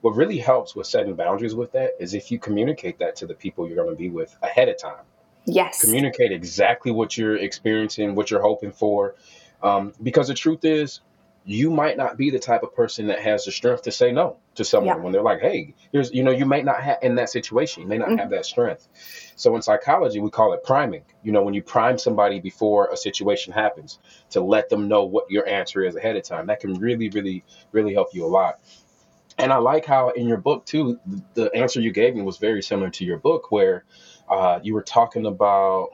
[0.00, 3.34] What really helps with setting boundaries with that is if you communicate that to the
[3.34, 5.04] people you're going to be with ahead of time.
[5.52, 5.80] Yes.
[5.80, 9.14] Communicate exactly what you're experiencing, what you're hoping for.
[9.62, 11.00] Um, because the truth is,
[11.44, 14.36] you might not be the type of person that has the strength to say no
[14.54, 15.02] to someone yeah.
[15.02, 17.88] when they're like, hey, here's, you know, you may not have in that situation, you
[17.88, 18.18] may not mm-hmm.
[18.18, 18.88] have that strength.
[19.36, 21.02] So in psychology, we call it priming.
[21.22, 23.98] You know, when you prime somebody before a situation happens
[24.30, 27.42] to let them know what your answer is ahead of time, that can really, really,
[27.72, 28.60] really help you a lot.
[29.38, 31.00] And I like how in your book too,
[31.32, 33.84] the answer you gave me was very similar to your book, where
[34.30, 35.90] uh, you were talking about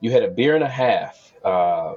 [0.00, 1.32] you had a beer and a half.
[1.44, 1.94] Uh,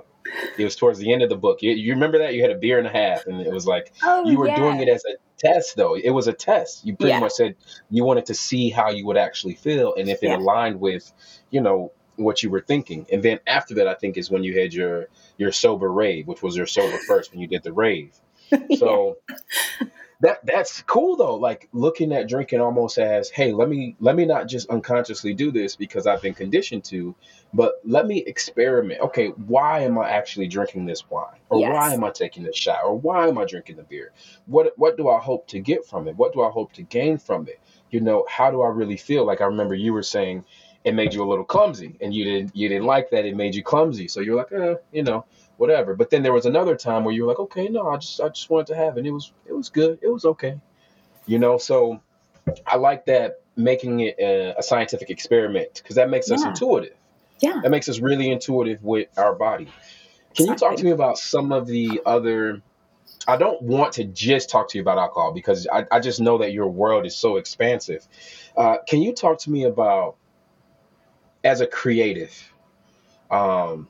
[0.58, 1.62] it was towards the end of the book.
[1.62, 3.92] You, you, remember that you had a beer and a half, and it was like
[4.04, 4.56] oh, you were yeah.
[4.56, 5.96] doing it as a test, though.
[5.96, 6.86] It was a test.
[6.86, 7.20] You pretty yeah.
[7.20, 7.56] much said
[7.90, 10.38] you wanted to see how you would actually feel, and if it yeah.
[10.38, 11.12] aligned with,
[11.50, 13.08] you know, what you were thinking.
[13.12, 16.44] And then after that, I think is when you had your your sober rave, which
[16.44, 18.16] was your sober first when you did the rave.
[18.78, 19.18] So
[20.22, 21.36] that that's cool though.
[21.36, 25.52] Like looking at drinking almost as, hey, let me let me not just unconsciously do
[25.52, 27.16] this because I've been conditioned to,
[27.54, 29.02] but let me experiment.
[29.02, 31.40] Okay, why am I actually drinking this wine?
[31.50, 31.74] Or yes.
[31.74, 32.82] why am I taking this shot?
[32.86, 34.12] Or why am I drinking the beer?
[34.46, 36.16] What what do I hope to get from it?
[36.16, 37.60] What do I hope to gain from it?
[37.90, 39.26] You know, how do I really feel?
[39.26, 40.46] Like I remember you were saying
[40.84, 43.56] it made you a little clumsy and you didn't you didn't like that it made
[43.56, 44.08] you clumsy.
[44.08, 45.26] So you're like, eh, you know,
[45.62, 45.96] whatever.
[45.96, 48.30] But then there was another time where you were like, okay, no, I just I
[48.30, 49.06] just wanted to have it.
[49.06, 50.00] It was it was good.
[50.02, 50.60] It was okay.
[51.28, 52.02] You know, so
[52.66, 56.96] I like that making it a, a scientific experiment because that makes us intuitive.
[57.40, 57.60] Yeah.
[57.62, 59.66] That makes us really intuitive with our body.
[60.36, 60.52] Can exactly.
[60.52, 62.62] you talk to me about some of the other
[63.28, 66.40] I don't want to just talk to you about alcohol because I, I just know
[66.40, 68.08] that your world is so expansive.
[68.58, 70.16] Uh, can you talk to me about
[71.44, 72.34] as a creative,
[73.30, 73.88] um,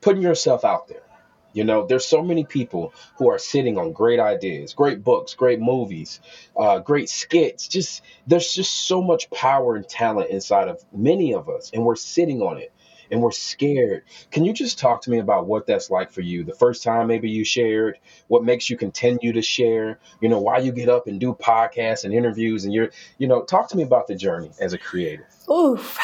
[0.00, 1.07] putting yourself out there?
[1.52, 5.60] You know, there's so many people who are sitting on great ideas, great books, great
[5.60, 6.20] movies,
[6.56, 7.68] uh, great skits.
[7.68, 11.96] Just there's just so much power and talent inside of many of us, and we're
[11.96, 12.72] sitting on it
[13.10, 14.02] and we're scared.
[14.30, 16.44] Can you just talk to me about what that's like for you?
[16.44, 20.58] The first time maybe you shared, what makes you continue to share, you know, why
[20.58, 23.82] you get up and do podcasts and interviews and you're, you know, talk to me
[23.82, 25.26] about the journey as a creative.
[25.50, 25.98] Oof.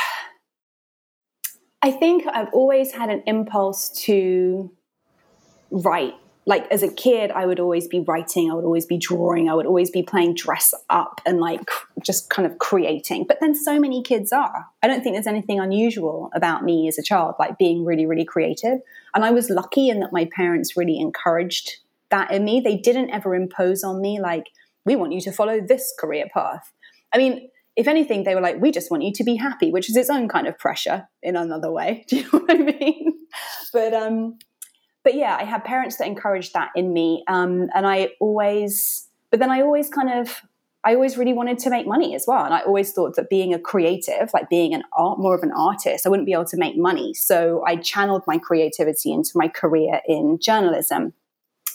[1.82, 4.72] I think I've always had an impulse to
[5.74, 6.14] write.
[6.46, 9.54] Like as a kid i would always be writing i would always be drawing i
[9.54, 11.70] would always be playing dress up and like
[12.02, 13.24] just kind of creating.
[13.26, 14.66] But then so many kids are.
[14.82, 18.26] I don't think there's anything unusual about me as a child like being really really
[18.26, 18.80] creative.
[19.14, 21.76] And i was lucky in that my parents really encouraged
[22.10, 22.60] that in me.
[22.60, 24.50] They didn't ever impose on me like
[24.84, 26.72] we want you to follow this career path.
[27.12, 29.88] I mean if anything they were like we just want you to be happy which
[29.88, 32.04] is its own kind of pressure in another way.
[32.08, 33.14] Do you know what i mean?
[33.72, 34.38] But um
[35.04, 37.22] but yeah, I had parents that encouraged that in me.
[37.28, 40.40] Um, and I always, but then I always kind of,
[40.82, 42.44] I always really wanted to make money as well.
[42.44, 45.52] And I always thought that being a creative, like being an art, more of an
[45.52, 47.14] artist, I wouldn't be able to make money.
[47.14, 51.12] So I channeled my creativity into my career in journalism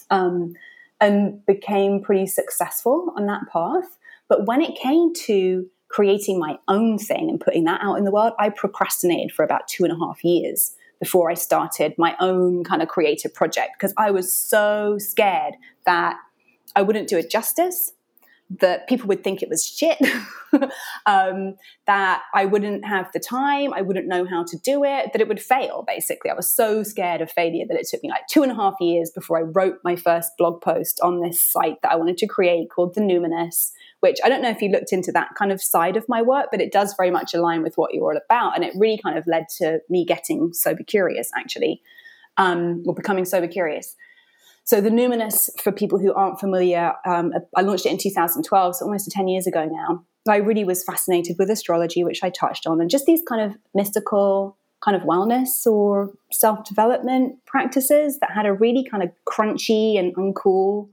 [0.09, 0.53] um,
[0.99, 3.97] and became pretty successful on that path.
[4.27, 8.11] But when it came to creating my own thing and putting that out in the
[8.11, 12.64] world, I procrastinated for about two and a half years before I started my own
[12.64, 16.18] kind of creative project because I was so scared that
[16.76, 17.93] I wouldn't do it justice,
[18.60, 20.00] that people would think it was shit,
[21.06, 25.22] um, that I wouldn't have the time, I wouldn't know how to do it, that
[25.22, 26.32] it would fail, basically.
[26.32, 28.74] I was so scared of failure that it took me like two and a half
[28.80, 32.28] years before I wrote my first blog post on this site that I wanted to
[32.28, 33.72] create called The Numinous,
[34.02, 36.47] which I don't know if you looked into that kind of side of my work,
[36.52, 38.56] but it does very much align with what you're all about.
[38.56, 41.82] And it really kind of led to me getting sober curious, actually,
[42.38, 43.95] um, or becoming sober curious.
[44.64, 48.86] So the Numinous, for people who aren't familiar, um, I launched it in 2012, so
[48.86, 50.06] almost 10 years ago now.
[50.28, 53.58] I really was fascinated with astrology, which I touched on, and just these kind of
[53.74, 59.97] mystical kind of wellness or self development practices that had a really kind of crunchy
[59.97, 60.89] and uncool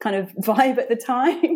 [0.00, 1.53] kind of vibe at the time.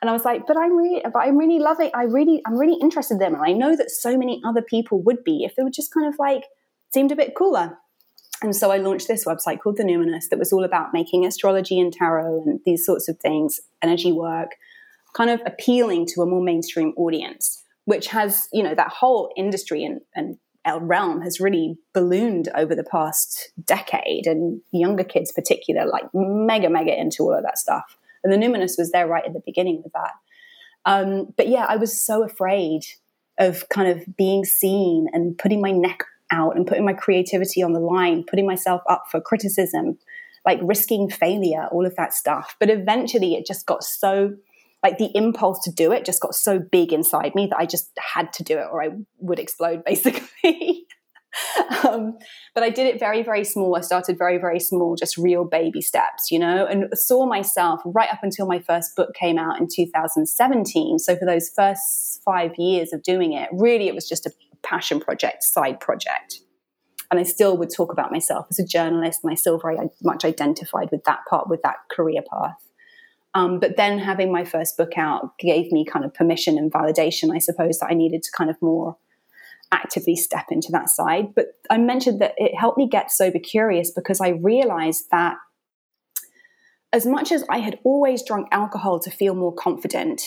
[0.00, 2.78] And I was like, but I'm really, but I'm really loving, I really, I'm really
[2.80, 3.34] interested in them.
[3.34, 6.06] And I know that so many other people would be if they were just kind
[6.06, 6.44] of like
[6.92, 7.78] seemed a bit cooler.
[8.42, 11.80] And so I launched this website called The Numinous that was all about making astrology
[11.80, 14.50] and tarot and these sorts of things, energy work,
[15.14, 19.84] kind of appealing to a more mainstream audience, which has, you know, that whole industry
[19.84, 20.36] and, and
[20.80, 26.98] realm has really ballooned over the past decade and younger kids particular like mega mega
[26.98, 29.92] into all of that stuff and the numinous was there right at the beginning with
[29.92, 30.12] that
[30.84, 32.82] um, but yeah i was so afraid
[33.38, 37.72] of kind of being seen and putting my neck out and putting my creativity on
[37.72, 39.98] the line, putting myself up for criticism,
[40.44, 42.56] like risking failure, all of that stuff.
[42.58, 44.34] But eventually it just got so
[44.82, 47.90] like the impulse to do it just got so big inside me that I just
[47.98, 50.85] had to do it or I would explode basically.
[51.84, 52.18] um,
[52.54, 53.76] but I did it very, very small.
[53.76, 58.10] I started very, very small, just real baby steps, you know, and saw myself right
[58.10, 60.98] up until my first book came out in 2017.
[60.98, 64.32] So for those first five years of doing it, really it was just a
[64.62, 66.40] passion project, side project.
[67.10, 70.24] And I still would talk about myself as a journalist, and I still very much
[70.24, 72.56] identified with that part, with that career path.
[73.34, 77.34] Um, but then having my first book out gave me kind of permission and validation,
[77.34, 78.96] I suppose, that I needed to kind of more
[79.72, 81.34] actively step into that side.
[81.34, 85.36] But I mentioned that it helped me get sober curious because I realized that
[86.92, 90.22] as much as I had always drunk alcohol to feel more confident,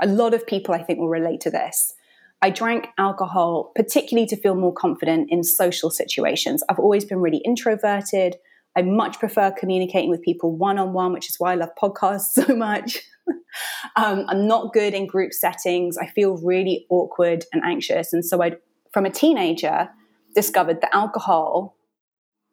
[0.00, 1.94] a lot of people I think will relate to this.
[2.40, 6.64] I drank alcohol particularly to feel more confident in social situations.
[6.68, 8.36] I've always been really introverted.
[8.76, 12.32] I much prefer communicating with people one on one, which is why I love podcasts
[12.32, 12.98] so much.
[13.96, 15.96] um, I'm not good in group settings.
[15.98, 18.12] I feel really awkward and anxious.
[18.12, 18.52] And so I,
[18.92, 19.88] from a teenager,
[20.34, 21.76] discovered that alcohol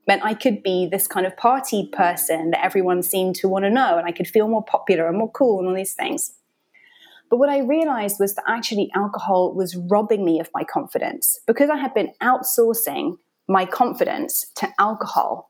[0.07, 3.69] meant I could be this kind of party person that everyone seemed to want to
[3.69, 6.33] know, and I could feel more popular and more cool and all these things.
[7.29, 11.69] But what I realized was that actually alcohol was robbing me of my confidence because
[11.69, 13.17] I had been outsourcing
[13.47, 15.48] my confidence to alcohol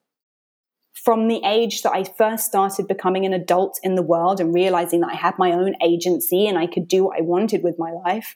[0.93, 5.01] from the age that I first started becoming an adult in the world and realizing
[5.01, 7.91] that I had my own agency and I could do what I wanted with my
[7.91, 8.35] life.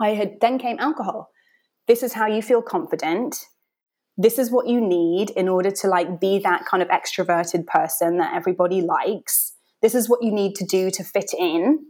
[0.00, 1.30] I had then came alcohol.
[1.86, 3.36] This is how you feel confident.
[4.18, 8.18] This is what you need in order to like be that kind of extroverted person
[8.18, 9.54] that everybody likes.
[9.80, 11.86] This is what you need to do to fit in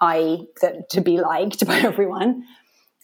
[0.00, 2.44] I that to be liked by everyone.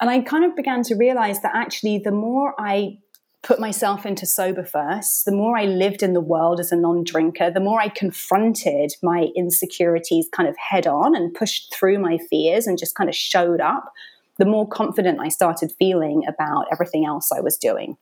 [0.00, 2.98] And I kind of began to realize that actually, the more I
[3.47, 7.05] put myself into sober first, the more I lived in the world as a non
[7.05, 12.18] drinker, the more I confronted my insecurities kind of head on and pushed through my
[12.28, 13.92] fears and just kind of showed up,
[14.38, 17.97] the more confident I started feeling about everything else I was doing.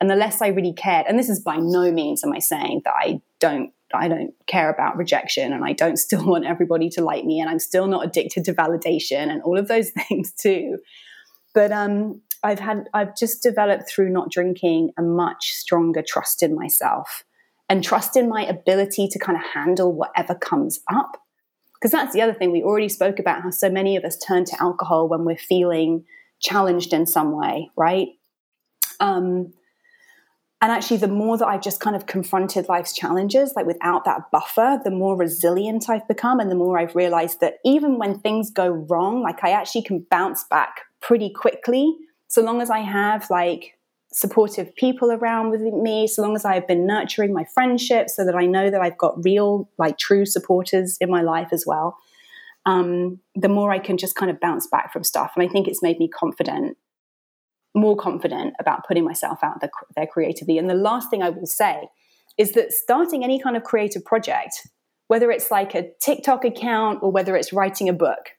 [0.00, 2.82] And the less I really cared, and this is by no means am I saying
[2.84, 7.02] that I don't I don't care about rejection and I don't still want everybody to
[7.02, 10.78] like me and I'm still not addicted to validation and all of those things too.
[11.54, 16.54] But um, I've had I've just developed through not drinking a much stronger trust in
[16.54, 17.24] myself
[17.68, 21.20] and trust in my ability to kind of handle whatever comes up.
[21.74, 24.44] Because that's the other thing we already spoke about how so many of us turn
[24.44, 26.04] to alcohol when we're feeling
[26.38, 28.08] challenged in some way, right?
[29.00, 29.52] Um,
[30.62, 34.30] and actually, the more that I've just kind of confronted life's challenges, like without that
[34.30, 36.40] buffer, the more resilient I've become.
[36.40, 40.06] And the more I've realized that even when things go wrong, like I actually can
[40.10, 41.94] bounce back pretty quickly,
[42.34, 43.78] so long as I have like
[44.12, 48.34] supportive people around with me, so long as I've been nurturing my friendships so that
[48.34, 51.96] I know that I've got real, like true supporters in my life as well.
[52.66, 55.30] Um, the more I can just kind of bounce back from stuff.
[55.36, 56.76] And I think it's made me confident
[57.72, 59.62] more confident about putting myself out
[59.94, 60.58] there creatively.
[60.58, 61.88] And the last thing I will say
[62.36, 64.66] is that starting any kind of creative project,
[65.06, 68.30] whether it's like a TikTok account or whether it's writing a book,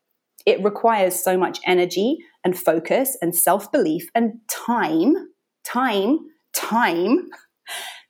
[0.46, 5.16] it requires so much energy and focus and self belief and time,
[5.64, 6.20] time,
[6.54, 7.30] time,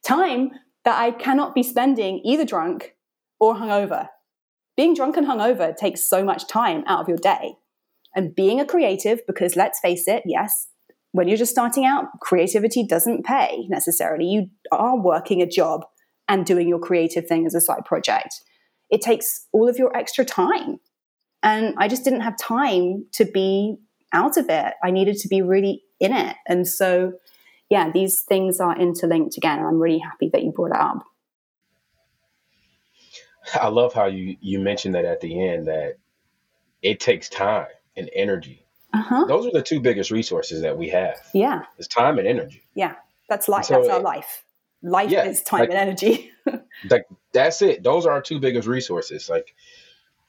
[0.05, 0.51] time
[0.83, 2.95] that I cannot be spending either drunk
[3.39, 4.07] or hungover.
[4.77, 7.55] Being drunk and hungover takes so much time out of your day.
[8.13, 10.67] And being a creative, because let's face it, yes,
[11.11, 14.25] when you're just starting out, creativity doesn't pay necessarily.
[14.25, 15.85] You are working a job
[16.27, 18.41] and doing your creative thing as a side project.
[18.89, 20.79] It takes all of your extra time.
[21.45, 23.77] And I just didn't have time to be
[24.11, 24.73] out of it.
[24.83, 26.35] I needed to be really in it.
[26.47, 27.13] And so,
[27.69, 29.59] yeah, these things are interlinked again.
[29.59, 31.03] And I'm really happy that you brought it up.
[33.53, 35.97] I love how you you mentioned that at the end that
[36.81, 38.65] it takes time and energy.
[38.91, 39.25] Uh-huh.
[39.25, 41.17] Those are the two biggest resources that we have.
[41.31, 42.63] Yeah, it's time and energy.
[42.73, 42.95] Yeah,
[43.29, 43.65] that's life.
[43.65, 44.43] So, that's our life.
[44.81, 46.31] Life yeah, is time like, and energy.
[46.89, 47.83] like that's it.
[47.83, 49.29] Those are our two biggest resources.
[49.29, 49.53] Like,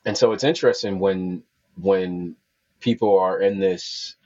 [0.06, 1.42] and so it's interesting when
[1.78, 2.36] when
[2.80, 4.16] people are in this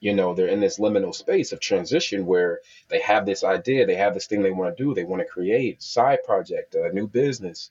[0.00, 3.96] you know they're in this liminal space of transition where they have this idea they
[3.96, 7.06] have this thing they want to do they want to create side project a new
[7.06, 7.70] business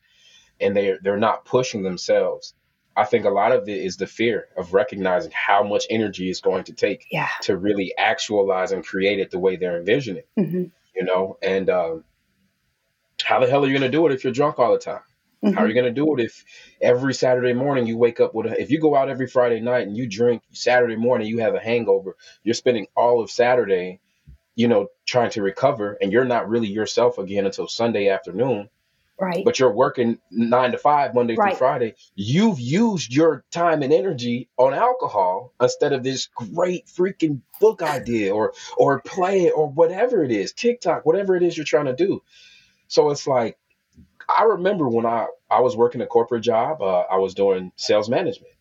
[0.59, 2.53] and they're they're not pushing themselves.
[2.95, 6.41] I think a lot of it is the fear of recognizing how much energy it's
[6.41, 7.29] going to take yeah.
[7.41, 10.23] to really actualize and create it the way they're envisioning.
[10.37, 10.65] Mm-hmm.
[10.95, 12.03] You know, and um,
[13.23, 15.01] how the hell are you going to do it if you're drunk all the time?
[15.43, 15.55] Mm-hmm.
[15.55, 15.69] How are mm-hmm.
[15.69, 16.45] you going to do it if
[16.81, 19.87] every Saturday morning you wake up with a, if you go out every Friday night
[19.87, 23.99] and you drink Saturday morning, you have a hangover, you're spending all of Saturday,
[24.55, 28.69] you know, trying to recover and you're not really yourself again until Sunday afternoon
[29.19, 31.51] right but you're working nine to five monday right.
[31.51, 37.41] through friday you've used your time and energy on alcohol instead of this great freaking
[37.59, 41.85] book idea or or play or whatever it is tiktok whatever it is you're trying
[41.85, 42.21] to do
[42.87, 43.57] so it's like
[44.29, 48.09] i remember when i i was working a corporate job uh, i was doing sales
[48.09, 48.53] management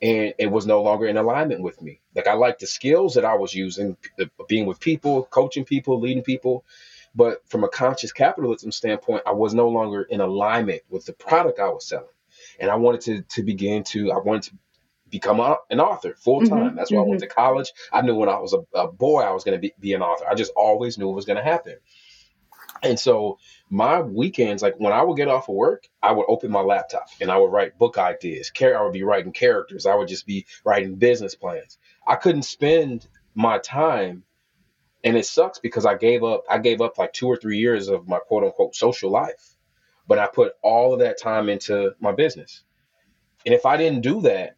[0.00, 3.24] and it was no longer in alignment with me like i liked the skills that
[3.24, 3.96] i was using
[4.48, 6.64] being with people coaching people leading people
[7.14, 11.58] but from a conscious capitalism standpoint, I was no longer in alignment with the product
[11.58, 12.06] I was selling.
[12.60, 14.50] And I wanted to, to begin to, I wanted to
[15.10, 16.58] become a, an author full time.
[16.58, 17.06] Mm-hmm, That's why mm-hmm.
[17.06, 17.28] I went mm-hmm.
[17.28, 17.72] to college.
[17.92, 20.02] I knew when I was a, a boy, I was going to be, be an
[20.02, 20.26] author.
[20.28, 21.76] I just always knew it was going to happen.
[22.82, 23.38] And so
[23.70, 27.08] my weekends, like when I would get off of work, I would open my laptop
[27.20, 28.50] and I would write book ideas.
[28.60, 29.86] I would be writing characters.
[29.86, 31.78] I would just be writing business plans.
[32.06, 34.24] I couldn't spend my time
[35.04, 37.88] and it sucks because I gave up I gave up like two or three years
[37.88, 39.56] of my quote unquote social life,
[40.06, 42.64] but I put all of that time into my business.
[43.46, 44.56] And if I didn't do that,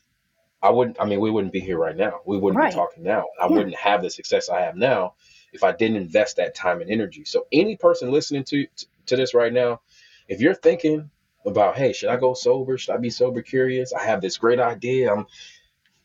[0.62, 1.00] I wouldn't.
[1.00, 2.20] I mean, we wouldn't be here right now.
[2.26, 2.70] We wouldn't right.
[2.70, 3.26] be talking now.
[3.40, 3.56] I yeah.
[3.56, 5.14] wouldn't have the success I have now
[5.52, 7.24] if I didn't invest that time and energy.
[7.24, 8.66] So any person listening to
[9.06, 9.80] to this right now,
[10.28, 11.10] if you're thinking
[11.44, 12.78] about, hey, should I go sober?
[12.78, 13.92] Should I be sober curious?
[13.92, 15.12] I have this great idea.
[15.12, 15.26] I'm,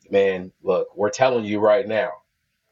[0.10, 2.12] man, look, we're telling you right now,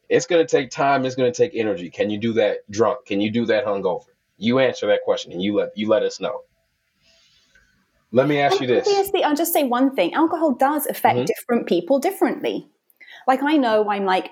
[0.10, 1.06] it's going to take time.
[1.06, 1.90] It's going to take energy.
[1.90, 3.06] Can you do that drunk?
[3.06, 4.06] Can you do that hungover?
[4.38, 6.42] You answer that question and you let you let us know.
[8.12, 8.88] Let me ask and you this.
[8.88, 10.14] Obviously, I'll just say one thing.
[10.14, 11.26] Alcohol does affect mm-hmm.
[11.26, 12.70] different people differently.
[13.28, 14.32] Like I know I'm like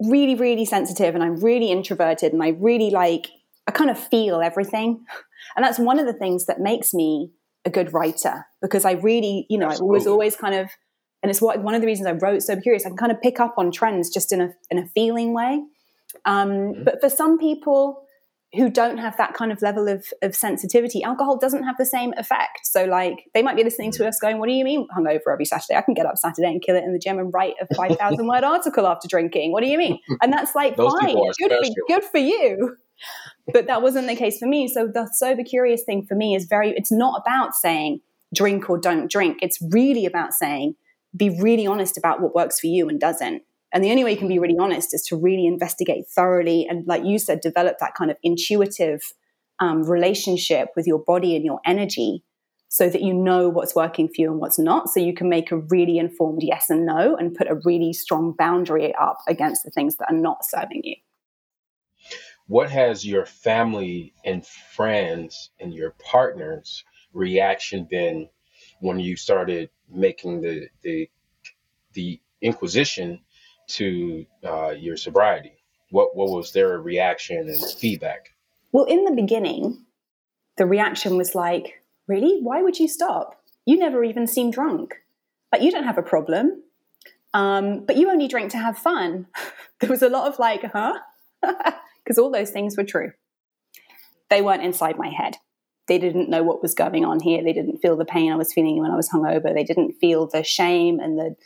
[0.00, 3.30] really, really sensitive and I'm really introverted and I really like
[3.66, 5.04] I kind of feel everything.
[5.56, 7.30] And that's one of the things that makes me
[7.64, 9.94] a good writer because I really, you know, Absolutely.
[9.94, 10.68] I was always kind of
[11.22, 12.84] and it's what one of the reasons I wrote Sober Curious.
[12.84, 15.62] I can kind of pick up on trends just in a in a feeling way.
[16.24, 16.84] Um, mm-hmm.
[16.84, 18.03] But for some people
[18.56, 22.12] who don't have that kind of level of, of sensitivity, alcohol doesn't have the same
[22.16, 22.60] effect.
[22.64, 25.44] So, like, they might be listening to us going, "What do you mean hungover every
[25.44, 25.76] Saturday?
[25.76, 27.96] I can get up Saturday and kill it in the gym and write a five
[27.96, 29.52] thousand word article after drinking.
[29.52, 32.76] What do you mean?" And that's like fine, good for, good for you.
[33.52, 34.68] But that wasn't the case for me.
[34.68, 36.70] So the sober curious thing for me is very.
[36.76, 38.00] It's not about saying
[38.34, 39.38] drink or don't drink.
[39.42, 40.76] It's really about saying
[41.16, 43.42] be really honest about what works for you and doesn't.
[43.74, 46.86] And the only way you can be really honest is to really investigate thoroughly and,
[46.86, 49.02] like you said, develop that kind of intuitive
[49.58, 52.22] um, relationship with your body and your energy
[52.68, 54.88] so that you know what's working for you and what's not.
[54.88, 58.32] So you can make a really informed yes and no and put a really strong
[58.38, 60.94] boundary up against the things that are not serving you.
[62.46, 68.28] What has your family and friends and your partners' reaction been
[68.80, 71.10] when you started making the the
[71.92, 73.20] the inquisition
[73.68, 75.52] to uh, your sobriety?
[75.90, 78.30] What what was their reaction and feedback?
[78.72, 79.84] Well, in the beginning,
[80.56, 82.40] the reaction was like, "Really?
[82.40, 83.40] Why would you stop?
[83.66, 84.94] You never even seem drunk.
[85.52, 86.62] Like you don't have a problem,
[87.32, 89.26] um, but you only drink to have fun."
[89.80, 90.98] there was a lot of like, "Huh?"
[92.04, 93.12] Because all those things were true.
[94.28, 95.38] They weren't inside my head
[95.86, 97.42] they didn't know what was going on here.
[97.42, 99.52] They didn't feel the pain I was feeling when I was hungover.
[99.54, 101.36] They didn't feel the shame and the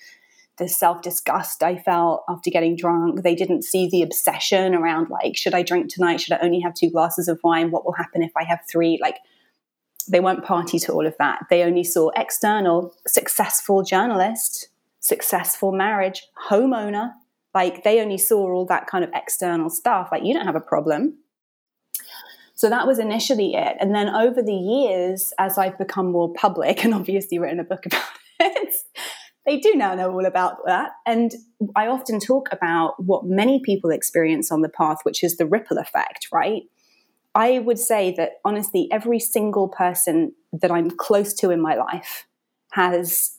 [0.58, 3.22] the self disgust I felt after getting drunk.
[3.22, 6.20] They didn't see the obsession around like, should I drink tonight?
[6.20, 7.70] Should I only have two glasses of wine?
[7.70, 8.98] What will happen if I have three?
[9.00, 9.16] Like,
[10.08, 11.46] they weren't party to all of that.
[11.50, 14.68] They only saw external, successful journalist,
[15.00, 17.12] successful marriage, homeowner.
[17.54, 20.08] Like they only saw all that kind of external stuff.
[20.10, 21.18] Like you don't have a problem.
[22.54, 23.76] So that was initially it.
[23.78, 27.86] And then over the years, as I've become more public and obviously written a book
[27.86, 28.02] about
[28.40, 28.74] it,
[29.48, 30.90] they do now know all about that.
[31.06, 31.32] And
[31.74, 35.78] I often talk about what many people experience on the path, which is the ripple
[35.78, 36.64] effect, right?
[37.34, 42.26] I would say that honestly, every single person that I'm close to in my life
[42.72, 43.38] has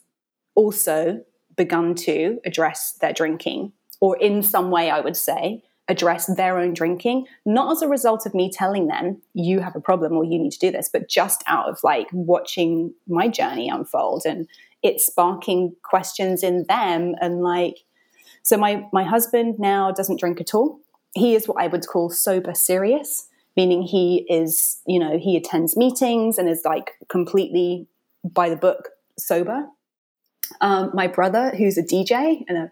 [0.55, 1.23] also
[1.55, 6.73] begun to address their drinking, or in some way, I would say, address their own
[6.73, 10.39] drinking, not as a result of me telling them, you have a problem or you
[10.39, 14.47] need to do this, but just out of like watching my journey unfold and
[14.83, 17.15] it sparking questions in them.
[17.21, 17.79] And like,
[18.43, 20.79] so my, my husband now doesn't drink at all.
[21.15, 25.75] He is what I would call sober serious meaning he is, you know, he attends
[25.75, 27.87] meetings and is like completely
[28.23, 29.65] by the book sober.
[30.61, 32.71] Um, my brother, who's a DJ and a,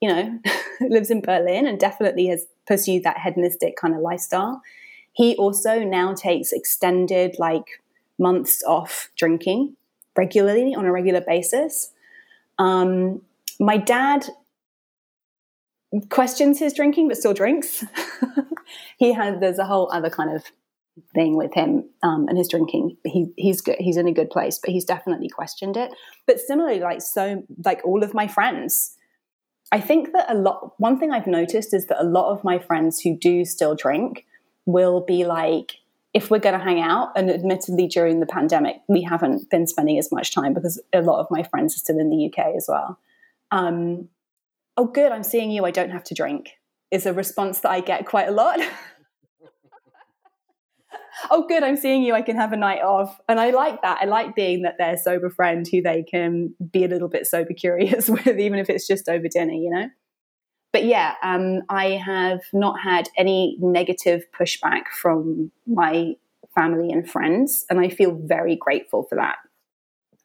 [0.00, 0.40] you know,
[0.88, 4.60] lives in Berlin and definitely has pursued that hedonistic kind of lifestyle.
[5.12, 7.80] He also now takes extended like
[8.18, 9.76] months off drinking
[10.16, 11.92] regularly on a regular basis.
[12.58, 13.22] Um,
[13.60, 14.26] my dad
[16.10, 17.84] questions his drinking but still drinks.
[18.98, 20.44] he has there's a whole other kind of
[21.14, 22.96] thing with him um, and his drinking.
[23.04, 23.76] He he's good.
[23.78, 25.92] He's in a good place, but he's definitely questioned it.
[26.26, 28.96] But similarly, like so, like all of my friends,
[29.72, 30.74] I think that a lot.
[30.78, 34.24] One thing I've noticed is that a lot of my friends who do still drink
[34.66, 35.76] will be like,
[36.14, 39.98] if we're going to hang out, and admittedly during the pandemic, we haven't been spending
[39.98, 42.66] as much time because a lot of my friends are still in the UK as
[42.68, 42.98] well.
[43.50, 44.08] Um,
[44.76, 45.64] oh, good, I'm seeing you.
[45.64, 46.52] I don't have to drink
[46.94, 48.60] is a response that I get quite a lot.
[51.30, 52.14] oh, good, I'm seeing you.
[52.14, 53.20] I can have a night off.
[53.28, 53.98] And I like that.
[54.00, 57.52] I like being that their sober friend who they can be a little bit sober
[57.52, 59.88] curious with, even if it's just over dinner, you know?
[60.74, 66.16] But yeah, um, I have not had any negative pushback from my
[66.52, 67.64] family and friends.
[67.70, 69.36] And I feel very grateful for that.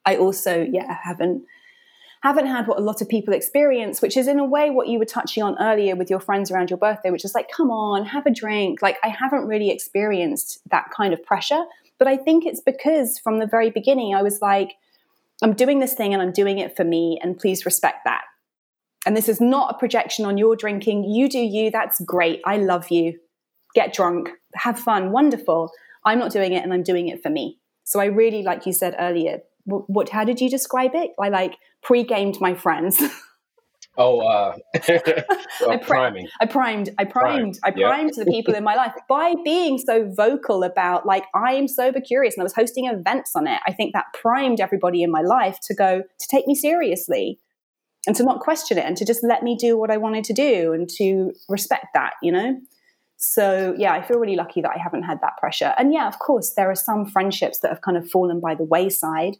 [0.05, 1.43] I also, yeah, haven't
[2.23, 4.97] haven't had what a lot of people experience, which is in a way what you
[4.97, 8.03] were touching on earlier with your friends around your birthday, which is like, come on,
[8.05, 8.81] have a drink.
[8.81, 11.63] Like, I haven't really experienced that kind of pressure.
[11.99, 14.77] But I think it's because from the very beginning, I was like,
[15.43, 18.23] I'm doing this thing and I'm doing it for me, and please respect that.
[19.09, 21.03] And this is not a projection on your drinking.
[21.03, 21.71] You do you.
[21.71, 22.41] That's great.
[22.45, 23.17] I love you.
[23.73, 25.71] Get drunk, have fun, wonderful.
[26.05, 27.57] I'm not doing it and I'm doing it for me.
[27.85, 31.09] So I really, like you said earlier, what, how did you describe it?
[31.19, 33.01] I like pre-gamed my friends.
[33.97, 34.55] Oh, uh,
[35.67, 36.29] I priming.
[36.39, 36.89] I primed.
[36.97, 37.59] I primed.
[37.63, 41.67] I primed the people in my life by being so vocal about like I am
[41.67, 43.59] sober curious, and I was hosting events on it.
[43.67, 47.39] I think that primed everybody in my life to go to take me seriously,
[48.09, 50.33] and to not question it, and to just let me do what I wanted to
[50.33, 52.13] do, and to respect that.
[52.23, 52.59] You know.
[53.17, 55.75] So yeah, I feel really lucky that I haven't had that pressure.
[55.77, 58.63] And yeah, of course, there are some friendships that have kind of fallen by the
[58.63, 59.35] wayside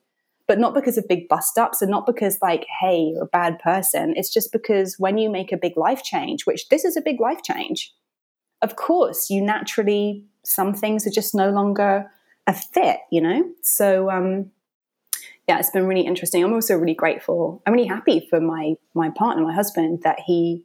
[0.50, 3.60] but not because of big bust ups and not because like hey you're a bad
[3.60, 7.02] person it's just because when you make a big life change which this is a
[7.02, 7.94] big life change
[8.64, 12.10] of course you naturally some things are just no longer
[12.48, 14.50] a fit you know so um
[15.50, 19.10] yeah it's been really interesting i'm also really grateful i'm really happy for my my
[19.10, 20.64] partner my husband that he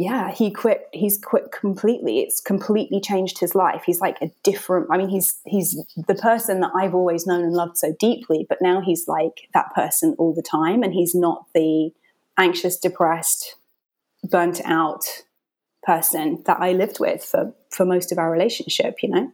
[0.00, 0.86] yeah, he quit.
[0.92, 2.20] He's quit completely.
[2.20, 3.82] It's completely changed his life.
[3.84, 4.86] He's like a different.
[4.92, 8.58] I mean, he's he's the person that I've always known and loved so deeply, but
[8.62, 11.90] now he's like that person all the time, and he's not the
[12.38, 13.56] anxious, depressed,
[14.22, 15.24] burnt out
[15.82, 19.02] person that I lived with for for most of our relationship.
[19.02, 19.32] You know.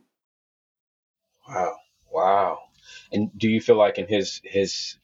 [1.46, 1.76] Wow!
[2.10, 2.58] Wow!
[3.14, 4.98] And do you feel like in his his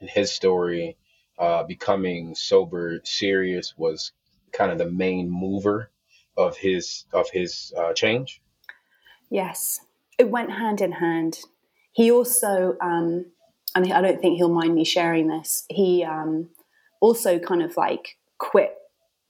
[0.00, 0.96] in his story,
[1.38, 4.12] uh, becoming sober serious was
[4.52, 5.90] kind of the main mover
[6.36, 8.42] of his of his uh, change?
[9.30, 9.80] Yes,
[10.18, 11.38] it went hand in hand.
[11.92, 13.26] He also, um,
[13.74, 15.64] I I don't think he'll mind me sharing this.
[15.70, 16.50] He um,
[17.00, 18.76] also kind of like quit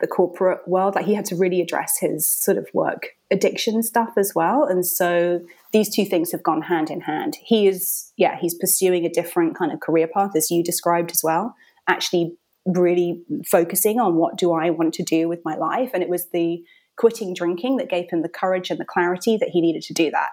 [0.00, 0.96] the corporate world.
[0.96, 4.64] Like he had to really address his sort of work addiction stuff as well.
[4.64, 5.42] And so
[5.76, 7.36] these two things have gone hand in hand.
[7.38, 11.20] He is, yeah, he's pursuing a different kind of career path as you described as
[11.22, 11.54] well.
[11.86, 15.90] Actually really focusing on what do I want to do with my life.
[15.92, 16.64] And it was the
[16.96, 20.10] quitting drinking that gave him the courage and the clarity that he needed to do
[20.12, 20.30] that.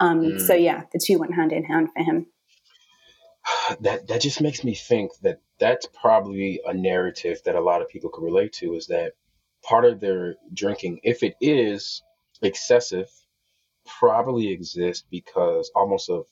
[0.00, 0.40] Um, mm.
[0.40, 2.26] So yeah, the two went hand in hand for him.
[3.80, 7.88] That that just makes me think that that's probably a narrative that a lot of
[7.88, 8.74] people could relate to.
[8.74, 9.12] Is that
[9.62, 12.02] part of their drinking, if it is
[12.42, 13.10] excessive,
[13.86, 16.26] probably exist because almost of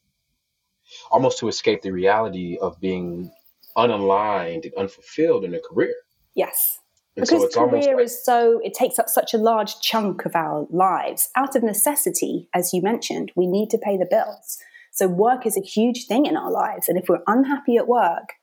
[1.10, 3.30] almost to escape the reality of being
[3.76, 5.94] unaligned and unfulfilled in a career.
[6.34, 6.80] Yes.
[7.16, 10.34] And because so career like, is so it takes up such a large chunk of
[10.34, 11.28] our lives.
[11.36, 14.58] Out of necessity as you mentioned we need to pay the bills.
[14.92, 16.88] So work is a huge thing in our lives.
[16.88, 18.34] And if we're unhappy at work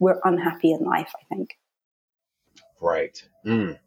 [0.00, 1.56] we're unhappy in life i think.
[2.80, 3.16] Right.
[3.46, 3.78] Mm.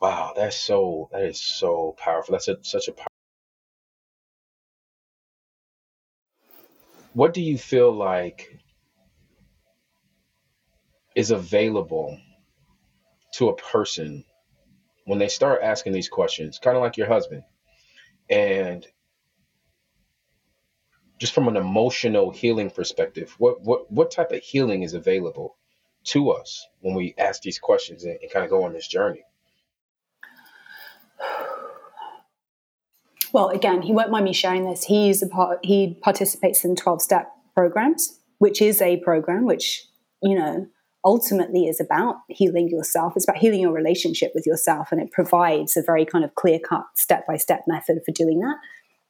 [0.00, 0.32] wow.
[0.36, 2.32] That's so that is so powerful.
[2.32, 2.92] That's a, such a
[7.16, 8.58] what do you feel like
[11.14, 12.20] is available
[13.32, 14.22] to a person
[15.06, 17.42] when they start asking these questions, kind of like your husband,
[18.28, 18.86] and
[21.18, 25.56] just from an emotional healing perspective, what what what type of healing is available
[26.04, 29.24] to us when we ask these questions and, and kind of go on this journey?
[33.32, 34.84] Well, again, he won't mind me sharing this.
[34.84, 35.58] He's a part.
[35.62, 39.86] He participates in twelve step programs, which is a program which
[40.22, 40.66] you know
[41.04, 43.12] ultimately is about healing yourself.
[43.16, 46.58] It's about healing your relationship with yourself, and it provides a very kind of clear
[46.58, 48.56] cut, step by step method for doing that.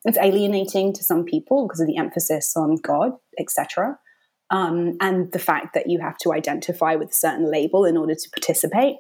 [0.04, 3.98] It's alienating to some people because of the emphasis on God, etc.,
[4.50, 8.14] um, and the fact that you have to identify with a certain label in order
[8.14, 8.96] to participate.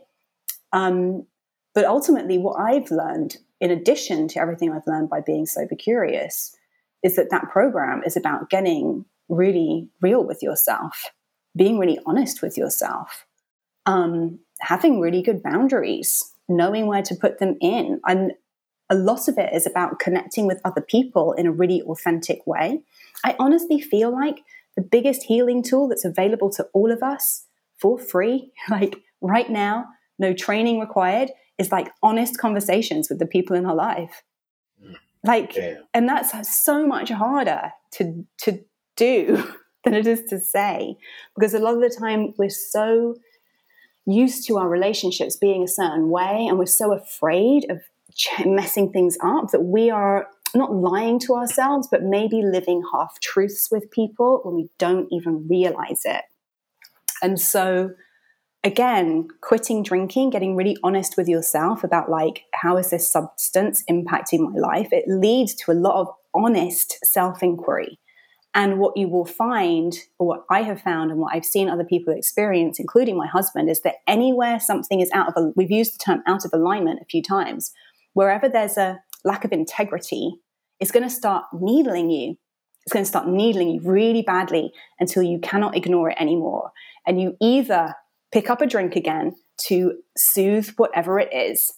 [0.72, 1.26] Um,
[1.74, 6.56] but ultimately, what I've learned, in addition to everything I've learned by being sober curious,
[7.02, 11.10] is that that program is about getting really real with yourself
[11.56, 13.26] being really honest with yourself,
[13.86, 18.00] um, having really good boundaries, knowing where to put them in.
[18.06, 18.32] And
[18.90, 22.82] a lot of it is about connecting with other people in a really authentic way.
[23.24, 24.44] I honestly feel like
[24.76, 27.46] the biggest healing tool that's available to all of us
[27.78, 29.86] for free, like right now,
[30.18, 34.22] no training required, is like honest conversations with the people in our life.
[34.82, 34.94] Mm.
[35.24, 35.56] Like,
[35.94, 38.60] and that's so much harder to to
[38.96, 39.44] do
[39.84, 40.96] than it is to say.
[41.34, 43.16] Because a lot of the time we're so
[44.06, 47.80] used to our relationships being a certain way and we're so afraid of
[48.46, 53.68] messing things up that we are not lying to ourselves, but maybe living half truths
[53.70, 56.22] with people when we don't even realize it.
[57.22, 57.90] And so,
[58.66, 64.40] again, quitting drinking, getting really honest with yourself about like, how is this substance impacting
[64.40, 64.88] my life?
[64.90, 67.98] It leads to a lot of honest self inquiry.
[68.54, 71.84] And what you will find, or what I have found, and what I've seen other
[71.84, 75.94] people experience, including my husband, is that anywhere something is out of, a, we've used
[75.94, 77.72] the term out of alignment a few times,
[78.14, 80.40] wherever there's a lack of integrity,
[80.80, 82.36] it's going to start needling you.
[82.84, 86.72] It's going to start needling you really badly until you cannot ignore it anymore.
[87.06, 87.94] And you either
[88.32, 89.34] pick up a drink again
[89.68, 91.72] to soothe whatever it is,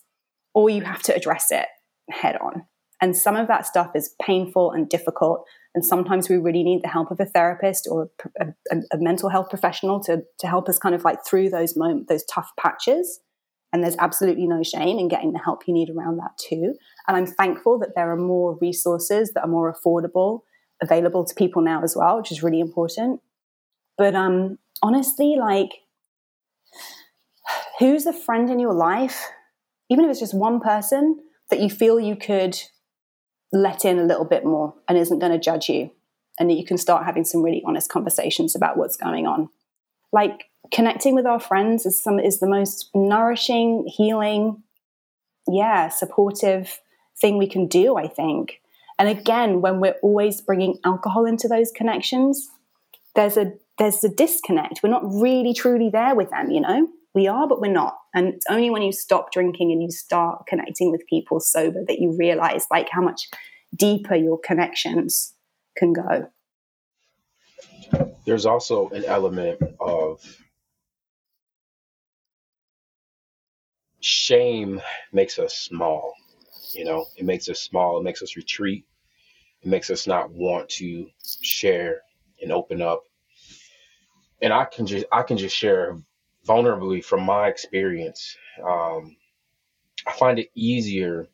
[0.54, 1.66] or you have to address it
[2.10, 2.64] head on.
[3.00, 5.44] And some of that stuff is painful and difficult.
[5.74, 9.28] And sometimes we really need the help of a therapist or a, a, a mental
[9.28, 13.20] health professional to, to help us kind of like through those moments, those tough patches.
[13.72, 16.74] And there's absolutely no shame in getting the help you need around that too.
[17.06, 20.40] And I'm thankful that there are more resources that are more affordable
[20.82, 23.20] available to people now as well, which is really important.
[23.96, 25.70] But um, honestly, like,
[27.78, 29.26] who's a friend in your life,
[29.88, 31.20] even if it's just one person
[31.50, 32.58] that you feel you could
[33.52, 35.90] let in a little bit more and isn't going to judge you
[36.38, 39.48] and that you can start having some really honest conversations about what's going on.
[40.12, 44.62] Like connecting with our friends is some is the most nourishing healing
[45.50, 46.80] yeah supportive
[47.18, 48.60] thing we can do i think.
[48.98, 52.50] And again when we're always bringing alcohol into those connections
[53.14, 54.80] there's a there's a disconnect.
[54.82, 57.96] We're not really truly there with them you know we are, but we're not.
[58.14, 61.98] And it's only when you stop drinking and you start connecting with people sober that
[61.98, 63.28] you realize like how much
[63.74, 65.34] deeper your connections
[65.76, 66.28] can go.
[68.24, 70.20] There's also an element of
[74.00, 74.80] shame
[75.12, 76.12] makes us small.
[76.74, 78.84] You know, it makes us small, it makes us retreat,
[79.62, 81.08] it makes us not want to
[81.42, 82.02] share
[82.42, 83.02] and open up.
[84.42, 85.96] And I can just I can just share
[86.48, 89.16] vulnerably from my experience, um,
[90.06, 91.28] I find it easier.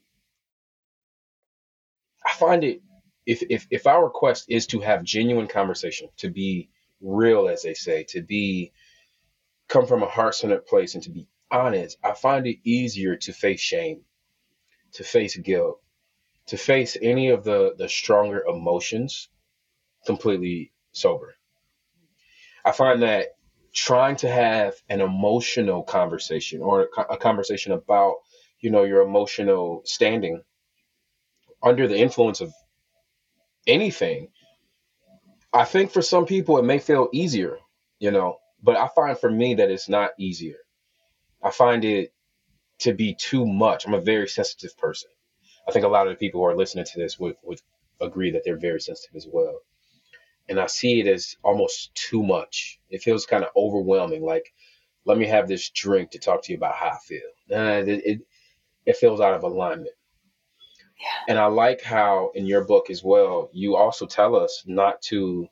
[2.27, 2.83] I find it
[3.27, 7.75] if if if our request is to have genuine conversation, to be real, as they
[7.75, 8.73] say, to be
[9.69, 13.33] come from a heart centered place and to be honest, I find it easier to
[13.33, 14.03] face shame,
[14.95, 15.81] to face guilt,
[16.49, 19.29] to face any of the the stronger emotions
[20.07, 21.37] completely sober.
[22.65, 23.34] I find that
[23.75, 28.16] trying to have an emotional conversation or a conversation about
[28.61, 30.43] you know your emotional standing
[31.62, 32.53] under the influence of
[33.66, 34.29] anything
[35.53, 37.59] I think for some people it may feel easier,
[38.01, 40.57] you know, but I find for me that it's not easier.
[41.43, 42.12] I find it
[42.81, 43.87] to be too much.
[43.87, 45.11] I'm a very sensitive person.
[45.68, 47.61] I think a lot of the people who are listening to this would, would
[48.01, 49.61] agree that they're very sensitive as well.
[50.49, 52.78] And I see it as almost too much.
[52.90, 54.22] It feels kind of overwhelming.
[54.22, 54.53] Like,
[55.05, 57.20] let me have this drink to talk to you about how I feel.
[57.51, 58.20] Uh, it, it,
[58.86, 59.95] it feels out of alignment.
[61.01, 61.32] Yeah.
[61.32, 65.49] And I like how in your book as well, you also tell us not to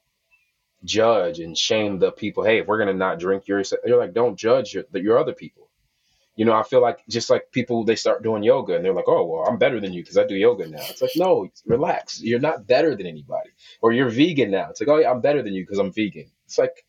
[0.84, 2.45] judge and shame the people.
[2.45, 5.68] Hey, if we're gonna not drink, you're you're like, don't judge your, your other people.
[6.35, 9.09] You know, I feel like just like people they start doing yoga and they're like,
[9.09, 10.78] oh well, I'm better than you because I do yoga now.
[10.80, 12.20] It's like, no, relax.
[12.22, 13.51] You're not better than anybody.
[13.83, 14.70] Or you're vegan now.
[14.70, 16.30] It's like, oh yeah, I'm better than you because I'm vegan.
[16.47, 16.85] It's like,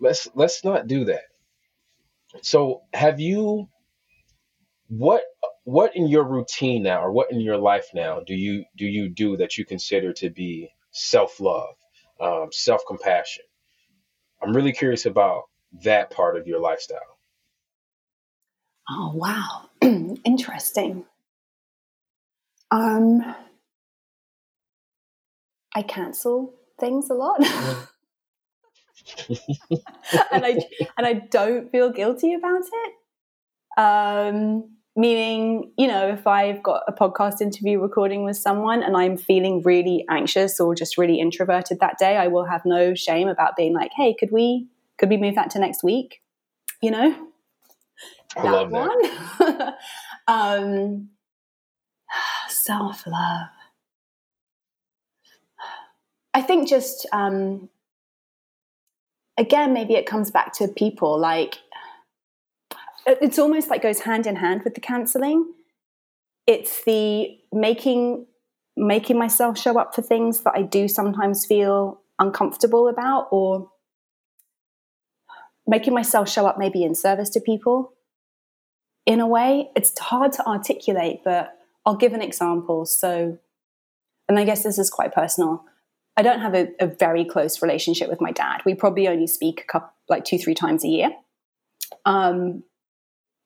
[0.00, 1.22] let's let's not do that.
[2.42, 3.68] So, have you
[4.88, 5.22] what
[5.64, 9.08] what in your routine now or what in your life now do you do you
[9.08, 11.74] do that you consider to be self-love
[12.20, 13.44] um, self-compassion
[14.42, 15.42] i'm really curious about
[15.84, 17.17] that part of your lifestyle
[18.90, 19.68] oh wow.
[20.24, 21.04] Interesting.
[22.70, 23.34] Um
[25.74, 27.40] i cancel things a lot.
[30.32, 30.58] And i
[30.98, 33.80] and i don't feel guilty about it.
[33.80, 39.16] Um meaning you know if i've got a podcast interview recording with someone and i'm
[39.16, 43.54] feeling really anxious or just really introverted that day i will have no shame about
[43.54, 44.66] being like hey could we
[44.98, 46.20] could we move that to next week?
[46.82, 47.27] You know
[48.36, 49.74] I that love one.
[50.28, 51.08] Um
[52.48, 53.48] self-love.
[56.34, 57.70] I think just um
[59.38, 61.58] again maybe it comes back to people like
[63.06, 65.52] it's almost like goes hand in hand with the canceling.
[66.46, 68.26] It's the making
[68.76, 73.70] making myself show up for things that I do sometimes feel uncomfortable about or
[75.66, 77.92] making myself show up maybe in service to people
[79.08, 83.38] in a way it's hard to articulate but I'll give an example so
[84.28, 85.64] and I guess this is quite personal
[86.16, 89.62] I don't have a, a very close relationship with my dad we probably only speak
[89.62, 91.10] a couple like two three times a year
[92.04, 92.64] um,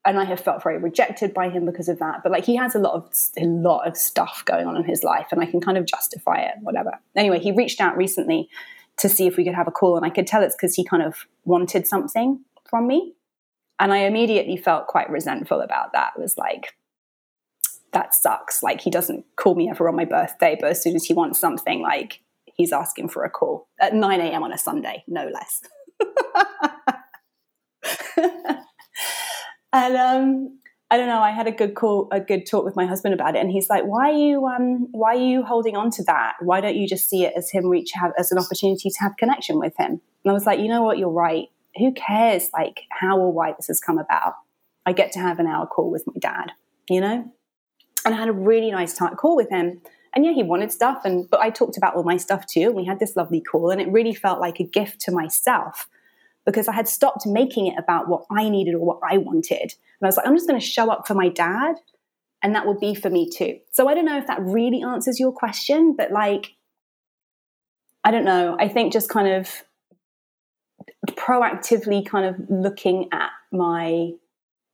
[0.05, 2.23] and I have felt very rejected by him because of that.
[2.23, 5.01] But like he has a lot of a lot of stuff going on in his
[5.01, 6.99] life, and I can kind of justify it, whatever.
[7.15, 8.49] Anyway, he reached out recently
[8.97, 10.83] to see if we could have a call, and I could tell it's because he
[10.83, 13.13] kind of wanted something from me,
[13.83, 16.13] and I immediately felt quite resentful about that.
[16.15, 16.73] It was like
[17.91, 18.63] that sucks.
[18.63, 21.37] Like he doesn't call me ever on my birthday, but as soon as he wants
[21.37, 24.41] something, like he's asking for a call at 9 a.m.
[24.41, 25.61] on a Sunday, no less.
[29.75, 30.59] And um,
[30.91, 31.19] I don't know.
[31.19, 33.69] I had a good call, a good talk with my husband about it, and he's
[33.69, 36.33] like, "Why are you, um, why are you holding on to that?
[36.41, 39.17] Why don't you just see it as him reach have as an opportunity to have
[39.17, 40.99] connection with him?" And I was like, "You know what?
[40.99, 41.47] You're right.
[41.77, 42.49] Who cares?
[42.53, 44.33] Like how or why this has come about?
[44.85, 46.51] I get to have an hour call with my dad,
[46.89, 47.31] you know."
[48.05, 49.81] And I had a really nice time, call with him.
[50.15, 52.67] And yeah, he wanted stuff, and but I talked about all my stuff too.
[52.67, 55.87] And we had this lovely call, and it really felt like a gift to myself
[56.45, 59.61] because I had stopped making it about what I needed or what I wanted.
[59.61, 61.77] And I was like, I'm just going to show up for my dad,
[62.43, 63.59] and that will be for me too.
[63.71, 66.55] So I don't know if that really answers your question, but like,
[68.03, 68.57] I don't know.
[68.59, 69.63] I think just kind of
[71.11, 74.11] proactively kind of looking at my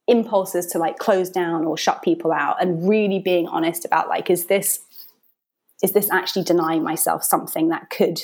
[0.08, 4.30] impulses to like close down or shut people out and really being honest about like
[4.30, 4.80] is this
[5.84, 8.20] is this actually denying myself something that could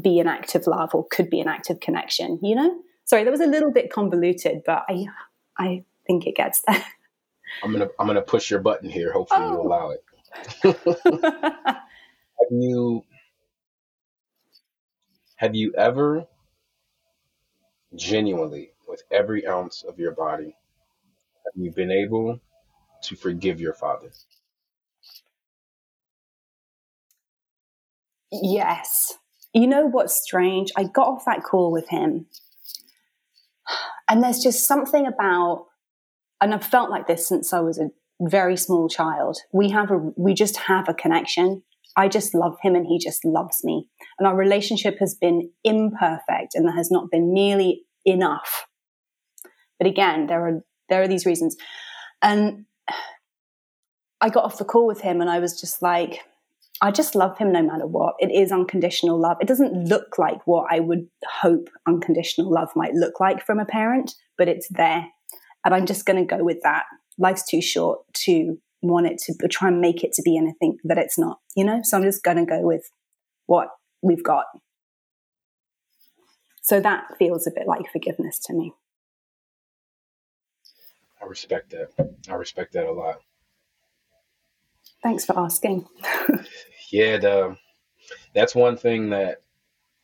[0.00, 2.78] be an act of love or could be an act of connection, you know?
[3.04, 5.06] Sorry, that was a little bit convoluted, but I
[5.58, 6.84] I think it gets there.
[7.62, 9.12] I'm gonna I'm gonna push your button here.
[9.12, 9.52] Hopefully oh.
[9.52, 10.04] you allow it.
[10.62, 13.04] have you
[15.36, 16.26] have you ever
[17.94, 20.56] genuinely, with every ounce of your body,
[21.44, 22.40] have you been able
[23.02, 24.10] to forgive your father?
[28.30, 29.18] Yes
[29.54, 30.70] you know what's strange?
[30.76, 32.26] I got off that call with him,
[34.08, 35.66] and there's just something about,
[36.40, 39.38] and I've felt like this since I was a very small child.
[39.52, 41.62] We have a, we just have a connection.
[41.98, 43.88] I just love him and he just loves me.
[44.18, 48.68] And our relationship has been imperfect and there has not been nearly enough.
[49.80, 51.56] But again, there are, there are these reasons.
[52.22, 52.66] And
[54.20, 56.20] I got off the call with him and I was just like,
[56.80, 58.14] I just love him no matter what.
[58.20, 59.38] It is unconditional love.
[59.40, 63.64] It doesn't look like what I would hope unconditional love might look like from a
[63.64, 65.04] parent, but it's there.
[65.64, 66.84] And I'm just going to go with that.
[67.18, 70.98] Life's too short to want it to try and make it to be anything that
[70.98, 71.80] it's not, you know?
[71.82, 72.90] So I'm just going to go with
[73.46, 73.68] what
[74.02, 74.44] we've got.
[76.62, 78.72] So that feels a bit like forgiveness to me.
[81.20, 81.90] I respect that.
[82.28, 83.20] I respect that a lot.
[85.02, 85.86] Thanks for asking.
[86.90, 87.56] yeah, the,
[88.34, 89.42] that's one thing that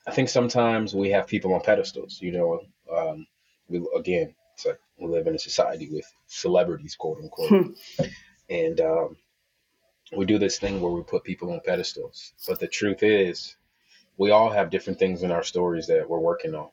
[0.07, 2.21] I think sometimes we have people on pedestals.
[2.21, 2.61] You know,
[2.95, 3.27] um,
[3.69, 8.05] we again, it's like we live in a society with celebrities, quote unquote, hmm.
[8.51, 9.17] And um,
[10.17, 12.33] we do this thing where we put people on pedestals.
[12.47, 13.57] But the truth is,
[14.17, 16.71] we all have different things in our stories that we're working on,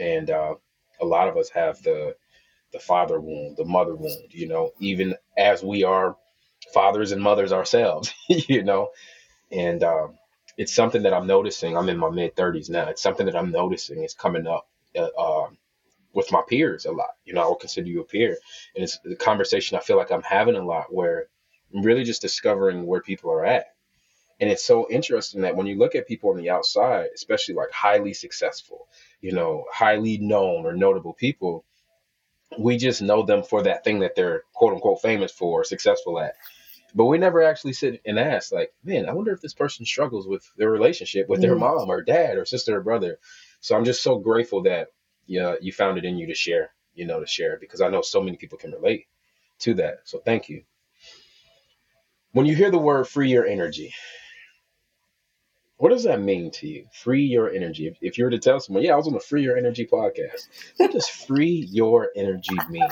[0.00, 0.54] and uh,
[1.00, 2.16] a lot of us have the
[2.72, 4.32] the father wound, the mother wound.
[4.32, 6.16] You know, even as we are
[6.72, 8.12] fathers and mothers ourselves.
[8.28, 8.90] you know,
[9.50, 10.18] and um,
[10.56, 11.76] it's something that I'm noticing.
[11.76, 12.88] I'm in my mid 30s now.
[12.88, 14.68] It's something that I'm noticing is coming up.
[14.96, 15.58] Uh, um,
[16.18, 18.36] with my peers a lot, you know, I would consider you a peer,
[18.74, 21.28] and it's the conversation I feel like I'm having a lot where
[21.74, 23.66] I'm really just discovering where people are at
[24.40, 27.72] and it's so interesting that when you look at people on the outside, especially like
[27.72, 28.86] highly successful,
[29.20, 31.64] you know, highly known or notable people,
[32.58, 36.20] we just know them for that thing that they're quote unquote famous for or successful
[36.20, 36.34] at.
[36.94, 40.26] But we never actually sit and ask, like, man, I wonder if this person struggles
[40.26, 41.60] with their relationship with their mm.
[41.60, 43.18] mom or dad or sister or brother.
[43.60, 44.88] So I'm just so grateful that
[45.28, 48.02] yeah, you found it in you to share, you know, to share because I know
[48.02, 49.06] so many people can relate
[49.60, 50.00] to that.
[50.04, 50.64] So thank you.
[52.32, 53.94] When you hear the word free your energy,
[55.78, 56.86] what does that mean to you?
[56.92, 57.86] Free your energy.
[57.86, 59.86] If, if you were to tell someone, yeah, I was on the Free Your Energy
[59.86, 62.88] podcast, what does free your energy mean?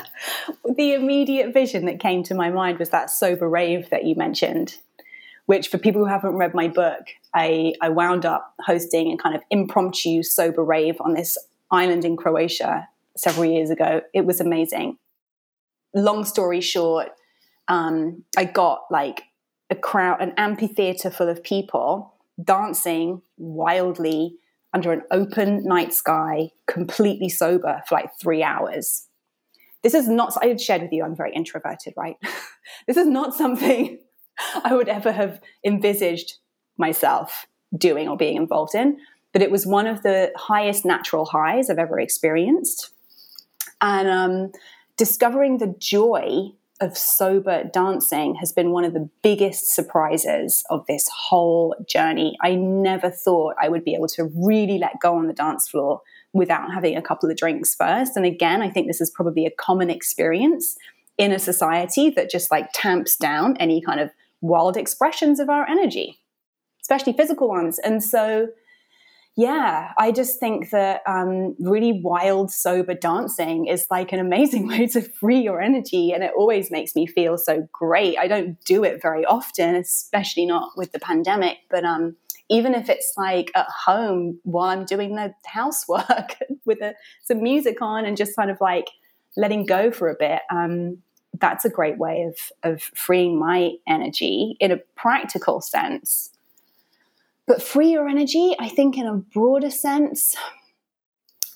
[0.77, 4.77] the immediate vision that came to my mind was that sober rave that you mentioned,
[5.47, 7.01] which for people who haven't read my book,
[7.35, 11.37] I, I wound up hosting a kind of impromptu sober rave on this
[11.71, 14.03] island in Croatia several years ago.
[14.15, 14.99] It was amazing.
[15.95, 17.09] Long story short,
[17.69, 19.23] um, I got like
[19.71, 24.37] a crowd, an amphitheater full of people dancing wildly
[24.73, 29.09] under an open night sky, completely sober for like three hours.
[29.83, 32.17] This is not, I had shared with you, I'm very introverted, right?
[32.87, 34.01] this is not something
[34.65, 36.39] I would ever have envisaged
[36.77, 37.47] myself
[37.77, 38.99] doing or being involved in,
[39.37, 42.89] but it was one of the highest natural highs I've ever experienced.
[43.83, 44.53] And um,
[44.97, 51.07] discovering the joy of sober dancing has been one of the biggest surprises of this
[51.15, 52.39] whole journey.
[52.41, 56.01] I never thought I would be able to really let go on the dance floor
[56.33, 58.17] without having a couple of drinks first.
[58.17, 60.79] And again, I think this is probably a common experience
[61.19, 64.09] in a society that just like tamps down any kind of
[64.41, 66.21] wild expressions of our energy,
[66.81, 67.79] especially physical ones.
[67.81, 68.49] And so
[69.39, 74.87] yeah, I just think that um, really wild, sober dancing is like an amazing way
[74.89, 76.13] to free your energy.
[76.13, 78.19] And it always makes me feel so great.
[78.19, 81.59] I don't do it very often, especially not with the pandemic.
[81.69, 82.17] But um,
[82.49, 87.83] even if it's like at home while I'm doing the housework with a, some music
[87.83, 88.89] on and just kind of like
[89.37, 91.03] letting go for a bit, um,
[91.39, 96.31] that's a great way of, of freeing my energy in a practical sense.
[97.47, 100.35] But free your energy, I think, in a broader sense,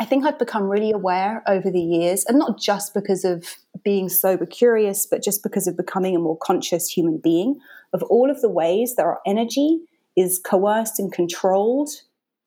[0.00, 3.44] I think I've become really aware over the years, and not just because of
[3.84, 7.58] being sober curious, but just because of becoming a more conscious human being,
[7.92, 9.80] of all of the ways that our energy
[10.16, 11.90] is coerced and controlled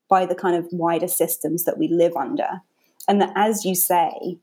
[0.09, 2.61] by the kind of wider systems that we live under.
[3.07, 4.37] And that, as you say,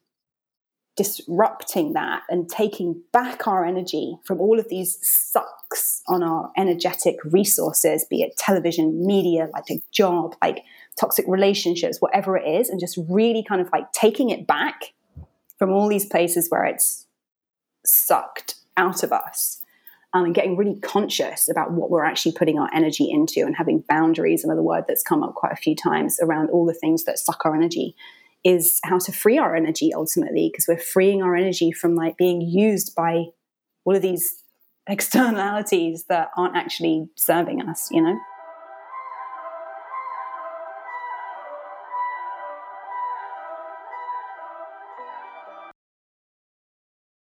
[1.00, 7.16] disrupting that and taking back our energy from all of these sucks on our energetic
[7.24, 10.62] resources, be it television, media, like a job, like
[10.98, 14.92] toxic relationships, whatever it is, and just really kind of like taking it back
[15.58, 17.06] from all these places where it's
[17.86, 19.56] sucked out of us.
[20.12, 23.84] Um, and getting really conscious about what we're actually putting our energy into and having
[23.88, 27.18] boundaries, another word that's come up quite a few times around all the things that
[27.18, 27.94] suck our energy
[28.44, 32.40] is how to free our energy ultimately because we're freeing our energy from like being
[32.40, 33.24] used by
[33.84, 34.42] all of these
[34.88, 38.18] externalities that aren't actually serving us you know